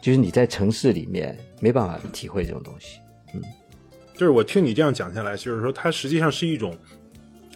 [0.00, 2.98] 就是你在城市里面没办法体会这种东西。
[3.34, 3.42] 嗯，
[4.14, 6.74] 就是我听你这样讲下来，就是说它实际上是一种。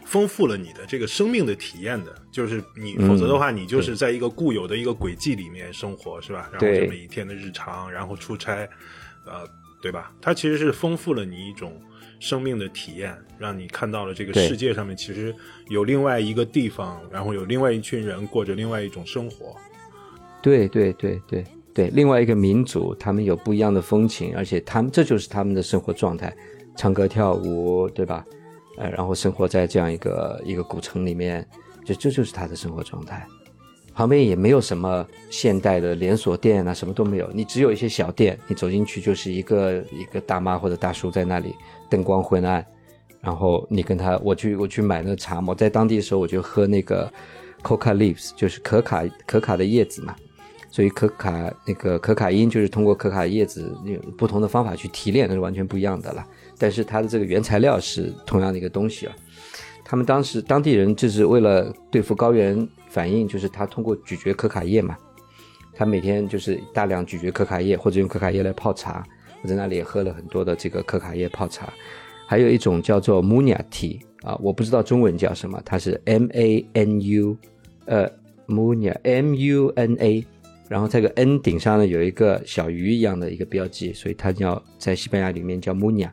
[0.04, 6.48] 丰富了你的这个生命的体验的，就是你，否则的话，你就是在一个固有的一个轨迹里面生活，是吧？
[6.52, 8.68] 然后这么一天的日常，然后出差，
[9.26, 9.46] 呃，
[9.82, 10.12] 对吧？
[10.20, 11.80] 它其实是丰富了你一种
[12.18, 15.34] 生命的体验，让你看到了这个世界上面其实
[15.68, 19.54] 有另外一个地方，然后有另外一群人过着另外一种生活。
[20.42, 26.34] 对对对对对，另外一个民族，他们有不一样的风情，而且他们这就是他们的生活状态，
[26.76, 28.24] 唱歌跳舞，对吧？
[28.78, 31.46] 呃，然后生活在这样一个一个古城里面，
[31.84, 33.26] 就这就是他的生活状态。
[33.96, 37.28] 旁边也没有什么现代的连锁店啊，什么都没有。
[37.32, 41.54] 你只有一些小店，你走进去就是一个一个大妈或者大叔在那里，
[41.88, 42.64] 灯光昏暗。
[43.22, 47.10] 然后你跟他，我去 我去买那个茶嘛，在当地的时候我就喝那个
[47.62, 50.14] coca leaves，就是可卡可卡的叶子嘛。
[50.70, 56.22] 所以可卡那个可卡因就是通过可卡叶子用不同的方法去提炼，那是完全不一样的了。
[56.58, 59.16] 但是它的这个原材料是同样的一个东西啊。
[59.82, 64.96] 他们当时当地人就是为了对付高原反应，就是他通过咀嚼可卡叶嘛。
[65.74, 69.06] 他每天就是大量咀嚼可卡叶，或者用可卡叶来泡茶。
[69.42, 71.70] 我在那里也喝了很多的这个可卡叶泡茶。
[72.26, 77.36] 还有一种叫做 Munya Tea 啊，我不知道中文叫什么，它是 M A N U，
[77.84, 78.10] 呃
[78.46, 80.24] ，Munia M U N A，
[80.66, 86.08] 然后这个 N 顶上呢有一个小鱼一样的一个标记，所以它叫在西班牙里面叫 Munia，。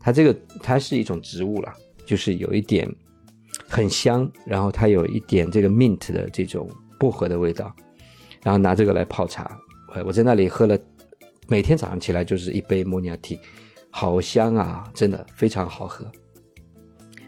[0.00, 1.70] 它这个它是一种植物了，
[2.06, 2.88] 就是有一点
[3.68, 7.74] 很香，然后它有一点这个 mint 的这种薄荷的味道，
[8.42, 9.58] 然后拿这个来泡茶。
[9.94, 10.78] 我我在那里喝了，
[11.48, 13.38] 每天早上起来就是一杯莫尼亚 tea，
[13.90, 16.04] 好香啊，真的非常好喝。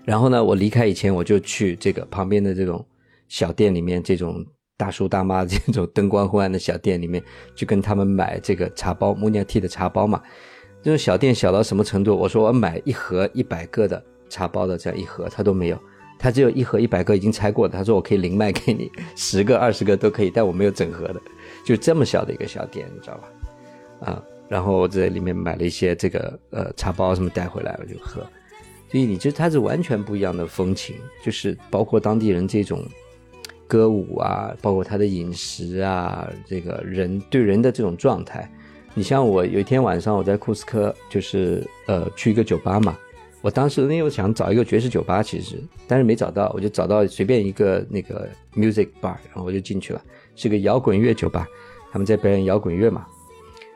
[0.05, 2.85] 然后呢，我离开以前我就去这个旁边的这种
[3.29, 4.45] 小店里面，这种
[4.77, 7.23] 大叔大妈 这种灯光昏暗的小店里面，
[7.55, 10.23] 去跟他们买这个茶包莫尼亚 tea 的茶包嘛。
[10.83, 12.17] 这种小店小到什么程度？
[12.17, 15.79] 我说我买一盒一百个的茶包的这样一盒，他都没有，
[16.19, 17.79] 他只有一盒一百个已经拆过的。
[17.79, 21.21] 他说我可以零卖给你， 十个二十个都可以，但我没有整盒的，
[21.65, 24.11] 就这么小的一个小店，你知道吧？
[24.11, 28.21] 啊，然后我在里面买了一些这个呃茶包什么带回来，我就喝。
[28.91, 32.83] 所以你就它是完全不一样的风情，就是包括当地人这种
[33.67, 38.51] 歌舞啊，包括他的饮食啊，这个人对人的这种状态。
[38.95, 42.99] 你像我有一天晚上我在库斯科，就是呃去一个酒吧嘛。
[43.49, 45.57] 我当时因为想找一个爵士酒吧，其实
[45.87, 50.03] 但是没找到，我就找到随便一个那个 music bar，然后我就进去了，
[50.37, 51.49] 是个摇滚乐酒吧，
[51.91, 53.07] 他们在表演摇滚乐嘛。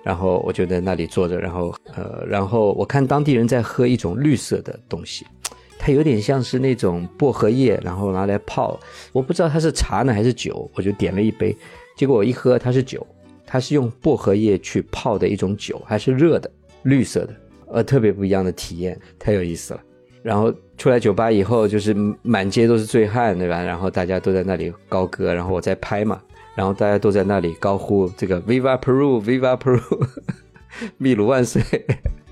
[0.05, 5.25] 然后我就在那里坐着，然后呃，然后我看当地人在喝一种绿色的东西，
[5.79, 8.79] 它有点像是那种薄荷叶，然后拿来泡，
[9.11, 11.57] 我不知道它是茶呢还是酒，我就点了一杯，
[11.97, 13.07] 结果我一喝它是酒。
[13.47, 16.51] 它是用薄荷叶去泡的一种酒，还是热的，
[16.83, 17.35] 绿色的，
[17.73, 19.81] 呃，特别不一样的体验，太有意思了。
[20.23, 23.61] 然后出来酒吧以后，就是满街都是醉汉，对吧？
[23.63, 26.21] 然后大家都在那里高歌，然后我在拍嘛，
[26.55, 29.81] 然后大家都在那里高呼这个 “Viva Peru”，“Viva Peru”，
[30.99, 31.61] 秘鲁万岁，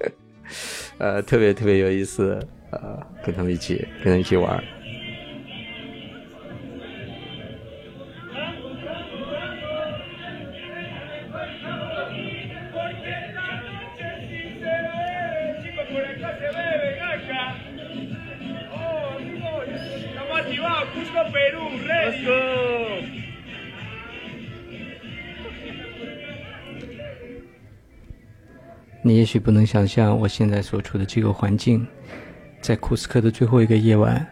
[0.98, 2.38] 呃，特别特别有意思，
[2.70, 4.62] 呃，跟他们一起，跟他们一起玩。
[22.00, 22.32] let's go
[29.02, 31.86] 你也许不能想象我现在所处的这个环境
[32.60, 34.26] 在库斯科的最后一个夜晚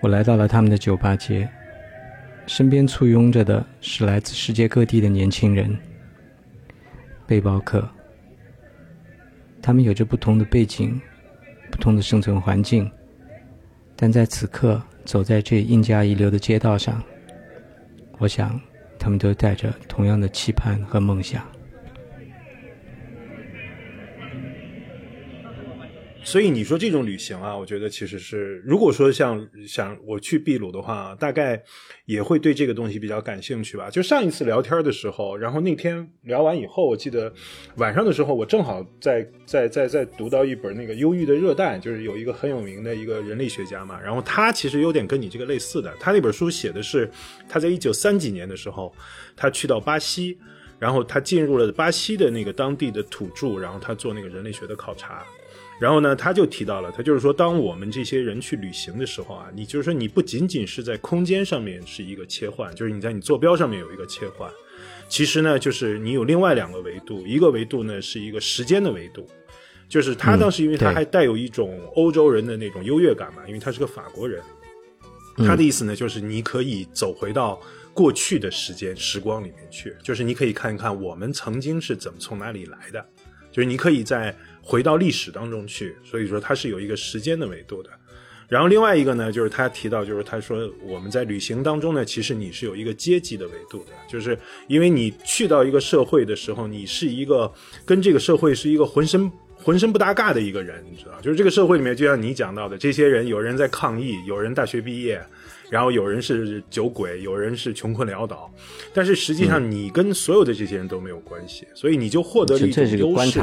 [0.00, 1.48] 我来到了他们的酒吧街。
[2.46, 5.76] 身边簇拥着的是来自世界各地的年轻人
[7.26, 7.88] 背包客。
[9.62, 11.00] 他们有着不同的背景
[11.70, 12.90] 不同的生存环境
[13.96, 17.02] 但在此刻走在这印加遗留的街道上，
[18.18, 18.60] 我想，
[18.98, 21.46] 他们都带着同样的期盼和梦想。
[26.34, 31.62] 所以你说这种旅行啊，我觉得其实是，如果说像想我去秘鲁的话，大概
[32.06, 33.88] 也会对这个东西比较感兴趣吧。
[33.88, 37.32] 就上一次聊天的时候，然后那天聊完以后，我记得
[37.76, 47.08] 晚上的时候，我正好在在在在读到一本那个《忧郁的热带》，就是有一个很有名的一个人类学家嘛，然后他其实有点跟你这个类似的，他那本书写的是
[47.48, 48.92] 他在一九三几年的时候，
[49.36, 50.36] 他去到巴西，
[50.80, 55.24] 然后他进入了巴西的那个当地的土著，然后他做那个人类学的考察。
[55.84, 64.50] 然后呢，他就提到了，他就是说，当我们这些人去旅行的时候啊，你就是说，你不仅仅是在空间上面是一个切换，就是你在你坐标上面有一个切换，
[65.10, 69.28] 其实呢，就是你有另外两个维度，一个维度呢是一个时间的维度，
[69.86, 74.42] 就是他当时因为他还带有一种欧洲人的那种优越感嘛，因为他是个法国人，
[75.36, 77.60] 他的意思呢就是你可以走回到
[77.92, 83.06] 过去的时间时光里面去，就是你可以看一看我们曾经是怎么从哪里来的，
[83.52, 84.34] 就是你可以在。
[84.64, 87.90] 回到历史当中去，所以说它是有一个时间的维度的。
[88.46, 94.38] 然后另外一个呢，就是他提到，就是他说我们在旅行当中呢，其实你是有一个阶级的维度的，就是
[94.68, 97.52] 因为你去到一个社会的时候，你是一个
[97.84, 105.20] 跟这个社会是一个浑身浑身不搭嘎的一个人，你知道，就是这个社会里面，就像你讲到的，这些人有人在抗议，有人大学毕业，
[105.70, 108.52] 然后有人是酒鬼，有人是穷困潦倒，
[108.92, 113.40] 但是实际上你跟所有的这些人都没有关系，所以你就获得了一种优势。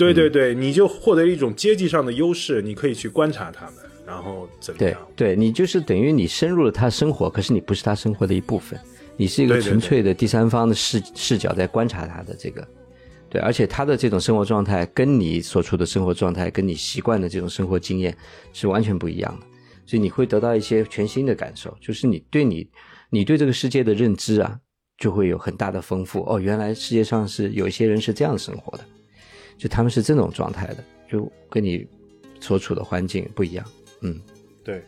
[0.00, 3.74] 对对对，你就获得一种阶级上的优势，你可以去观察他们，
[4.06, 4.98] 然后怎么样？
[5.14, 8.78] 对，对你就是等于你深入了他生活，可是你不是他生活的一部分，
[9.16, 12.66] 你是一个纯粹的第三方的视视角在观察他的这个。
[13.28, 18.16] 对，而且他的这种生活状态跟你所处的生活状态，跟你习惯的这种生活经验
[18.52, 19.46] 是完全不一样的，
[19.86, 22.68] 所以你会得到一些全新的感受，就是你对你
[23.08, 24.58] 你对这个世界的认知啊，
[24.98, 26.24] 就会有很大的丰富。
[26.28, 28.84] 哦，原来世界上是有一些人是这样生活的。
[29.60, 31.86] 就他们是这种状态的，就跟你
[32.40, 33.62] 所处的环境不一样。
[34.00, 34.18] 嗯，
[34.64, 34.82] 对，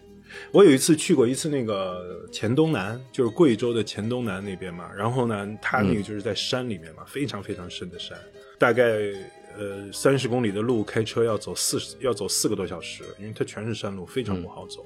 [0.50, 4.90] 我有一次去过一次那个黔东南，就是贵州的黔东南那边嘛。
[4.96, 8.16] 然后呢，它那个就是在山里面嘛，非常非常深的山，
[8.58, 8.82] 大概
[9.58, 14.82] 呃三十公里的路，开车要走四十，要走四个多小时，因为它全是山路，非常不好走。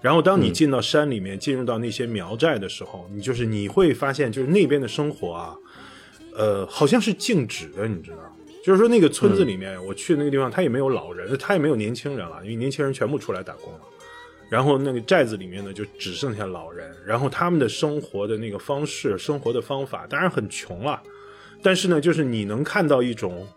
[0.00, 5.56] 然后当你进到山里面，进入到那些苗寨的时候，你就是你会发现，就是那边的生活啊，
[6.34, 8.36] 呃，好像是静止的，你知道。
[8.62, 13.80] 就是说，那个村子里面，我去那个地方，他也没有老人，他也没有年轻人了，因为年轻人全部出来打工了。
[14.48, 16.94] 然后那个寨子里面呢，就只剩下老人。
[17.04, 21.02] 然后他们的生活的那个方式、生活的方法，当然很穷了，
[21.62, 23.48] 但是呢，就是你能看到一种，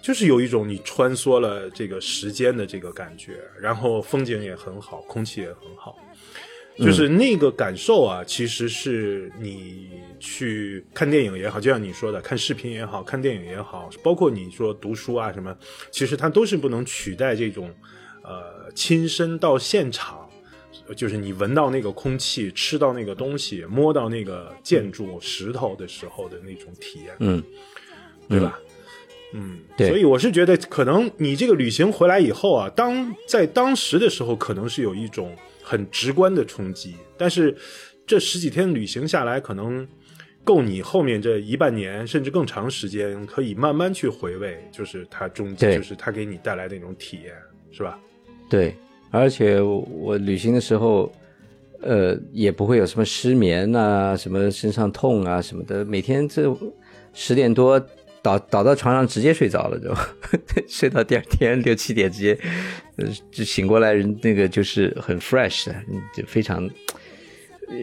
[0.00, 3.40] 就是有一种你穿梭了这个时间的这个感觉。
[3.60, 5.98] 然后风景也很好，空气也很好。
[6.78, 9.88] 就是那个感受啊，其实是你
[10.20, 15.56] 去看电影也好，就像你说的，看视频也好看电影也好，包括你说读书啊什么，
[15.90, 17.74] 其实它都是不能取代这种，
[18.22, 20.28] 呃，亲身到现场，
[20.94, 27.42] 就是你闻到那个空气，吃到那个东西，摸到那个建筑石头的时候的那种体验，嗯，
[28.28, 28.58] 对吧？
[29.32, 35.34] 嗯，所以我是觉得，可能你这个旅行回来以后啊，当在当时的时候，可能是有一种。
[35.68, 37.52] 很直观的冲击，但是
[38.06, 39.84] 这十几天旅行下来，可能
[40.44, 47.34] 够你后面这一半年甚至更长时间，可以慢慢去回味，就是它中间，就是它给你带来的那种体验，
[47.72, 47.98] 是吧？
[48.48, 48.76] 对，
[49.10, 51.12] 而且我旅行的时候，
[51.80, 56.56] 呃，也不会有什么失眠啊，什么身上痛啊什么的，每天这
[57.12, 57.84] 十点多。
[58.26, 59.94] 倒倒到床上直接睡着了，就
[60.66, 62.36] 睡到第二天六七点直接，
[62.96, 65.74] 呃，就醒过来，人那个就是很 fresh 的，
[66.12, 66.68] 就非常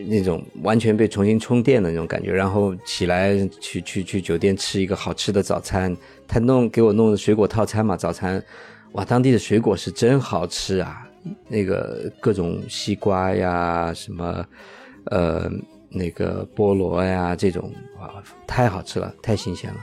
[0.09, 2.33] 那种完全被重新充电的那种感觉。
[2.33, 5.95] 然后起来去去去酒店吃一个好吃的早餐，
[6.27, 8.43] 他弄给我弄的水果套餐嘛，早餐，
[8.91, 11.07] 哇，当地的水果是真好吃啊，
[11.47, 14.45] 那个各种西瓜呀，什么
[15.05, 15.49] 呃
[15.89, 19.77] 那个菠萝呀，这种哇，太好吃了，太新鲜了。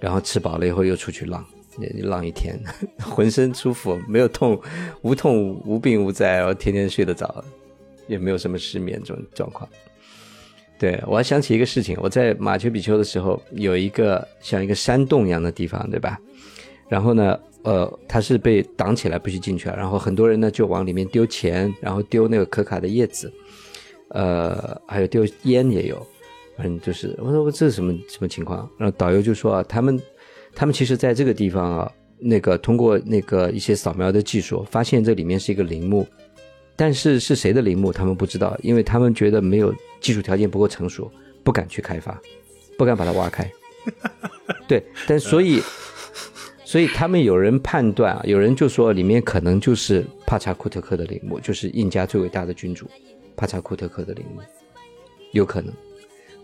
[0.00, 1.44] 然后吃饱了以后又出去浪，
[2.02, 2.58] 浪一天，
[3.00, 4.60] 浑身舒服，没有痛，
[5.02, 7.44] 无痛无病无灾，然后天天睡得着，
[8.06, 9.68] 也没有什么失眠这种状况。
[10.78, 16.20] 对我还想起一个事情，我在马丘比丘的时候，有一个像一个山洞一样的地方，对吧？
[16.86, 23.32] 然后呢，呃，它是被挡起来不许进去啊，然后很多人呢就往里面丢钱，然后丢那个可卡的叶子，
[24.10, 26.06] 呃，还有丢烟也有，
[26.56, 28.68] 反正就是我说我这是什么什么情况？
[28.78, 30.00] 然后导游就说啊，他们
[30.54, 36.06] 他们其实在这个地方啊，那个通过那个一些扫描的技术，发现这里面是一个陵墓，
[36.74, 41.10] 但是是谁的陵墓他们不知道，因为他们觉得没有技术条件不够成熟，
[41.44, 42.18] 不敢去开发，
[42.78, 43.50] 不敢把它挖开。
[44.66, 45.60] 对，但所以
[46.64, 52.86] 所以他们有人判断啊，有人就说里面可能就是帕查库特克的陵墓，就是印加最伟大的君主
[53.36, 54.40] 帕查库特克的陵墓，
[55.32, 55.72] 有可能。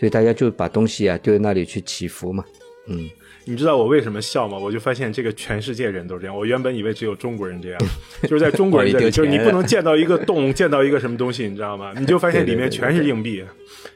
[0.03, 2.45] 所以大家就把东西啊丢在那里去祈福嘛，
[2.89, 3.09] 嗯。
[3.45, 4.59] 你知道我为什么笑吗？
[4.59, 6.37] 我就发现这个全世界人都这样。
[6.37, 7.81] 我原本以为只有中国人这样，
[8.23, 11.93] 就是在中国人这里， 就是你不能见到一个洞， 见到一个什么东西，你知道吗？
[11.97, 13.45] 你就发现里面全是硬币。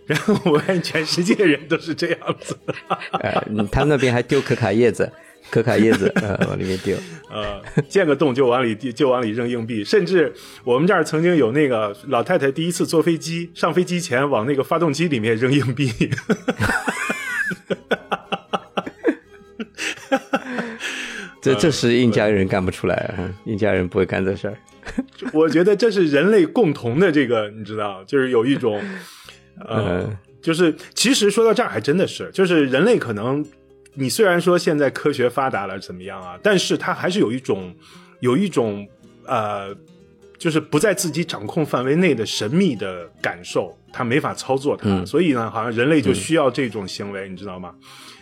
[0.07, 2.57] 然后我发现全世界人都是这样子。
[3.21, 3.43] 呃，
[3.73, 5.11] 他那边还丢可卡叶子，
[5.51, 6.97] 可卡叶子呃 往里面丢。
[7.31, 10.33] 呃，见个洞就往里就往里扔硬币，甚至
[10.65, 15.91] 我们这儿曾经有那个老太太第一次坐飞机，上飞机前往那个发动机里面扔硬币。
[21.43, 24.57] 这这是印加人干不出来啊，印加人不会干这事儿。
[25.33, 28.83] 我觉得这是人类共同的这个，你知道，就是有一种，
[29.65, 30.09] 呃，
[30.43, 33.45] 就是其实说到这儿还真的是，就是人类可能，
[33.97, 37.75] 你虽然说现在科学发达了怎么样啊，但是它还是有一种，
[38.21, 38.87] 有一种
[39.25, 39.75] 呃，
[40.39, 47.75] 就是不在自己掌控范围内的神秘的感受，他没法操作它，所以呢，好像人类就需要这种行为，你知道吗？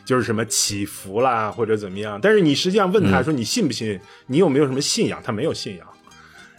[0.06, 2.20] 就是什么祈福啦，或者怎么样？
[2.22, 3.98] 但是你实际上问他说你信不信？
[4.26, 5.20] 你有没有什么信仰？
[5.24, 5.86] 他没有信仰。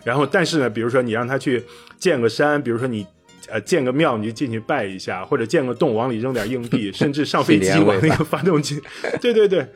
[0.03, 1.63] 然后，但是呢，比如说你让他去
[1.97, 3.05] 建个山，比如说你
[3.49, 8.81] 呃建个庙，你就进去拜一下，或者建个洞，往里扔点硬币， 甚至上飞机往那个发动机。
[9.21, 9.67] 对对对，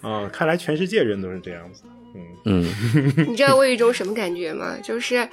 [0.00, 1.82] 啊，看来全世界人都是这样子。
[2.44, 4.76] 嗯嗯， 你知道我有一种什么感觉吗？
[4.82, 5.28] 就是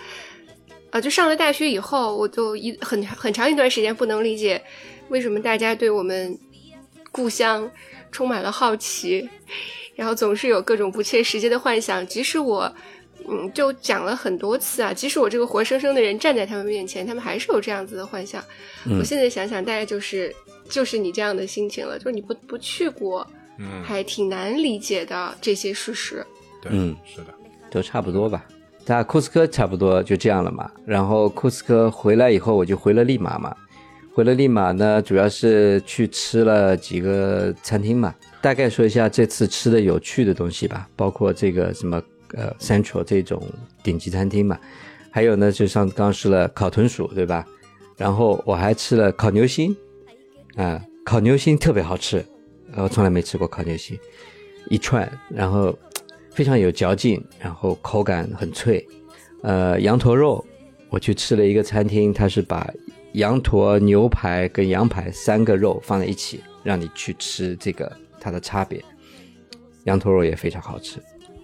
[0.92, 4.62] 啊，就上了大学以后，我就一很很长一段时间不能理解
[5.10, 6.38] 为什么大家对我们。
[7.16, 7.70] 故乡
[8.12, 9.30] 充满了好奇，
[9.96, 12.08] 然后总是有各种不切实际的幻想。
[12.08, 12.76] 即使我，
[13.28, 18.44] 嗯，就讲了很多次啊，即使我这个活生生的人站在他们面前，他们还是有这样子的幻想。
[19.00, 20.36] 我现在想想，大概就是
[20.70, 23.26] 就是你这样的心情了，就是你不不去过，
[23.60, 26.26] 嗯，还挺难理解的这些事实。
[26.62, 27.34] 对，嗯，是的，
[27.72, 28.44] 都差不多吧。
[28.86, 30.70] 在库斯科差不多就这样了嘛。
[30.86, 33.56] 然后库斯科回来以后，我就回了利马嘛。
[34.14, 38.14] 回了利马呢，主要是去吃了几个餐厅嘛。
[38.42, 42.00] 大概说一下这次吃的有趣的东西吧，包括这个什么
[42.34, 43.42] 呃 Central 这种
[43.84, 44.60] 顶级餐厅嘛，
[45.10, 47.46] 还有呢就像刚吃了烤豚鼠对吧？
[47.96, 49.76] 然后我还吃了烤牛心，
[50.56, 52.26] 啊，烤牛心特别好吃，
[52.76, 53.98] 我从来没吃过烤牛心，
[54.70, 55.78] 一串，然后
[56.32, 58.86] 非常有嚼劲，然后口感很脆。
[59.44, 60.44] 呃，羊驼肉，
[60.90, 62.68] 我去吃了一个餐厅，它是把
[63.12, 68.84] 羊驼、牛排跟羊排三个肉放在一起，让你去吃这个它的差别。
[69.84, 70.98] 羊驼肉也非常好吃，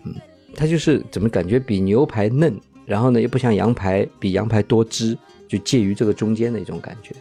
[0.06, 0.16] 嗯，
[0.56, 2.54] 它就是怎么感觉比牛排嫩，
[2.86, 5.18] 然后呢又不像羊排比羊排多汁，
[5.48, 7.16] 就介于这个中间的一种感觉。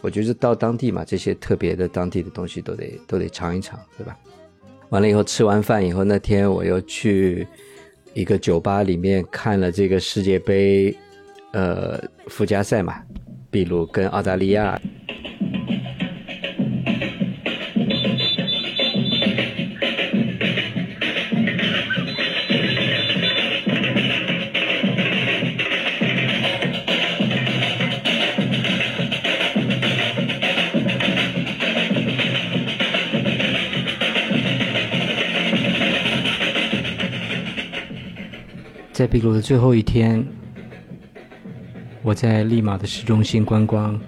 [0.00, 4.16] 我觉得到当地嘛，这些特别的当地的东西都得都得尝一尝，对吧？
[4.88, 7.46] 完了以后吃完饭以后，那天我又去
[8.14, 10.96] 一个酒吧里面看了这个世界杯，
[11.52, 13.02] 呃，附加赛嘛。
[13.52, 14.80] 秘鲁跟澳大利亚，
[39.00, 40.22] 在秘鲁的最后一天。
[42.02, 43.98] 我在利马的市中心观光，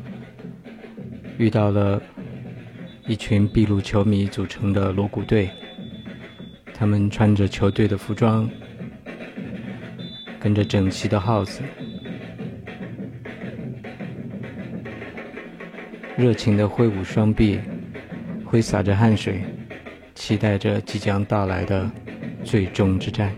[1.39, 1.99] 遇到了
[3.07, 5.49] 一群秘鲁球迷组成的锣鼓队。
[6.75, 8.47] 他们穿着球队的服装，
[10.39, 11.63] 跟着整齐的号子，
[16.19, 17.59] 热情地挥舞双臂，
[18.45, 19.41] 挥洒着汗水，
[20.15, 21.91] 期待着即将到来的
[22.45, 23.35] 最终之战。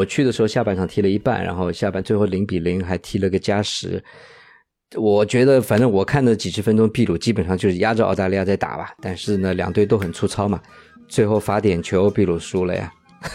[0.00, 4.02] 我去的时候下半场踢了一半，然后下半最后零比零还踢了个加时。
[4.96, 8.94] 我觉得反正我看的几十分钟，秘鲁基本上就是压着澳大利亚在打吧。
[9.02, 10.58] 但是呢，两队都很粗糙嘛。
[11.06, 12.90] 最后罚点球，秘鲁输了呀。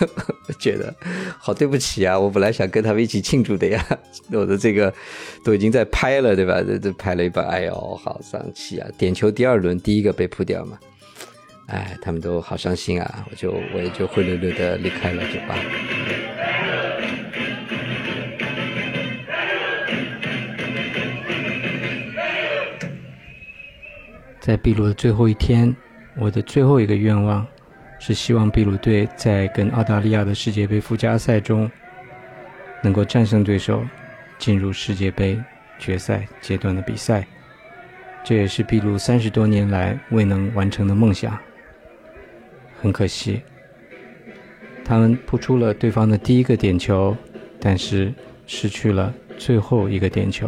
[0.60, 0.92] 觉得
[1.38, 2.20] 好对不起啊！
[2.20, 3.86] 我本来想跟他们一起庆祝的呀，
[4.34, 4.92] 我的这个
[5.44, 6.64] 都已经在拍了，对吧？
[6.64, 8.88] 这这拍了一半，哎呦，好丧气啊！
[8.98, 10.80] 点球第二轮第一个被扑掉嘛，
[11.68, 13.28] 哎，他们都好伤心啊！
[13.30, 15.56] 我就我也就灰溜溜的离开了酒吧。
[24.46, 25.76] 在秘鲁的最后一天，
[26.18, 27.44] 我的最后一个愿望
[27.98, 31.68] 是希望秘鲁队在跟澳大利亚的世界杯附加赛中
[32.84, 33.84] 能够战胜对手，
[34.38, 35.36] 进入世界杯
[35.80, 37.26] 决赛阶段的比赛。
[38.24, 41.36] 这也是秘鲁三十多年来未能完成的梦想。
[42.80, 43.42] 很可惜，
[44.84, 47.18] 他们扑出了对方的第一个点球，
[47.60, 48.14] 但是
[48.46, 50.48] 失去了最后一个点球，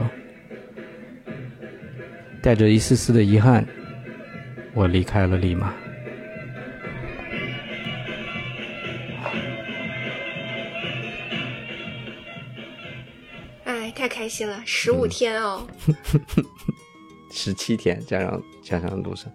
[2.44, 3.68] 带着一丝丝的遗憾。
[4.78, 5.74] 我离开了利马。
[13.64, 14.62] 哎，太开心了！
[14.68, 15.68] 十五天哦，
[17.34, 19.32] 十七天加上加上路上，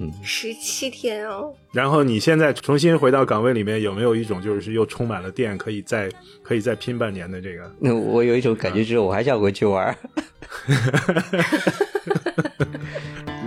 [0.00, 1.54] 嗯，十七天哦。
[1.72, 6.10] 然后你现在重新回到岗位里面，有没有一种就是又充满了电，可以再
[6.42, 7.72] 可以再拼半年的这个？
[7.78, 9.96] 那我有一种感觉，就是我还想回去玩。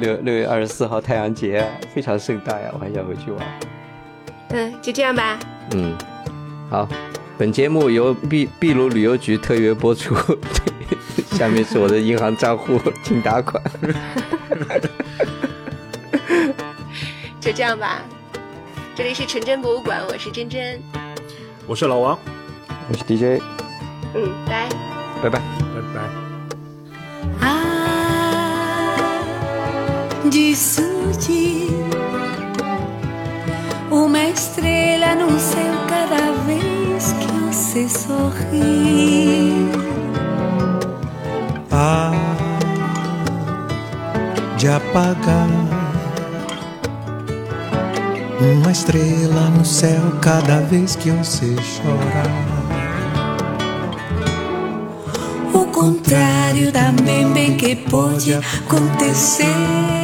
[0.04, 3.42] 六六月二十四号太阳节非常盛大呀，我还想回去玩。
[4.50, 5.40] 嗯，就这样吧。
[5.72, 5.96] 嗯，
[6.70, 6.86] 好，
[7.38, 10.14] 本节目由秘秘鲁旅游局特约播出。
[11.32, 13.64] 下面是我的银行账户， 请打款。
[17.40, 18.02] 就这样吧。
[18.96, 20.80] 这里是纯真博物馆，我是真真，
[21.66, 22.20] 我是老王，
[22.90, 23.42] 我是 DJ。
[24.14, 24.68] 嗯，拜
[25.24, 26.33] 拜拜拜拜。
[30.34, 31.70] Dissurgir
[33.92, 39.70] uma estrela no céu cada vez que você sorri.
[41.70, 42.12] Ah,
[44.58, 45.48] de apagar
[48.42, 52.32] uma estrela no céu cada vez que você chorar.
[55.54, 60.03] O contrário também bem que pode acontecer.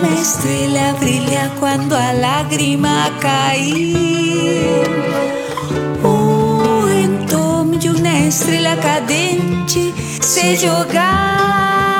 [0.00, 4.86] Uma estrela brilha quando a lágrima cair.
[6.02, 11.90] O então de uma estrela cadente se jogar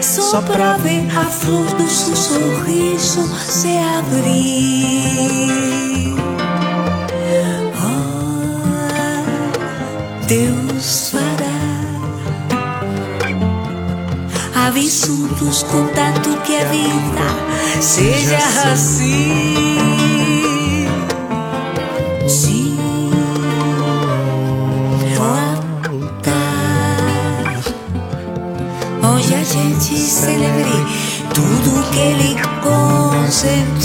[0.00, 4.86] só pra ver a flor do seu sorriso se abrir.
[10.28, 10.65] Deus
[14.76, 18.36] absurdos contanto que a vida seja
[18.70, 19.64] assim.
[22.28, 22.76] Sim,
[25.16, 26.34] voltar.
[29.02, 30.84] Hoje a gente celebre
[31.32, 33.75] tudo que ele consentiu.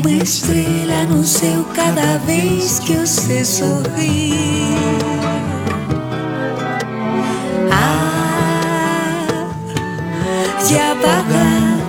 [0.00, 4.32] Uma estrela no céu cada vez que você sorri.
[7.70, 9.50] Ah,
[10.66, 11.80] de apagar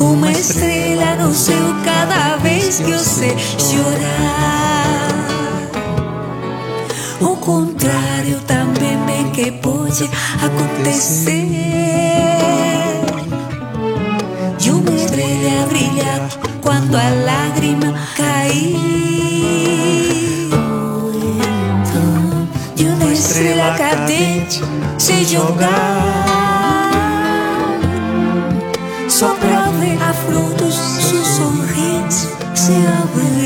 [0.00, 5.10] uma estrela no céu cada vez que você chorar.
[7.20, 10.08] O contrário também bem que pode
[10.42, 12.09] acontecer.
[15.80, 16.28] brillar
[16.60, 18.76] cuando a lágrima caí.
[22.76, 24.60] Y una estrella cadente
[24.96, 26.30] se jogar
[29.08, 33.39] Só pra ver a frutos sus sonrientes se abrir.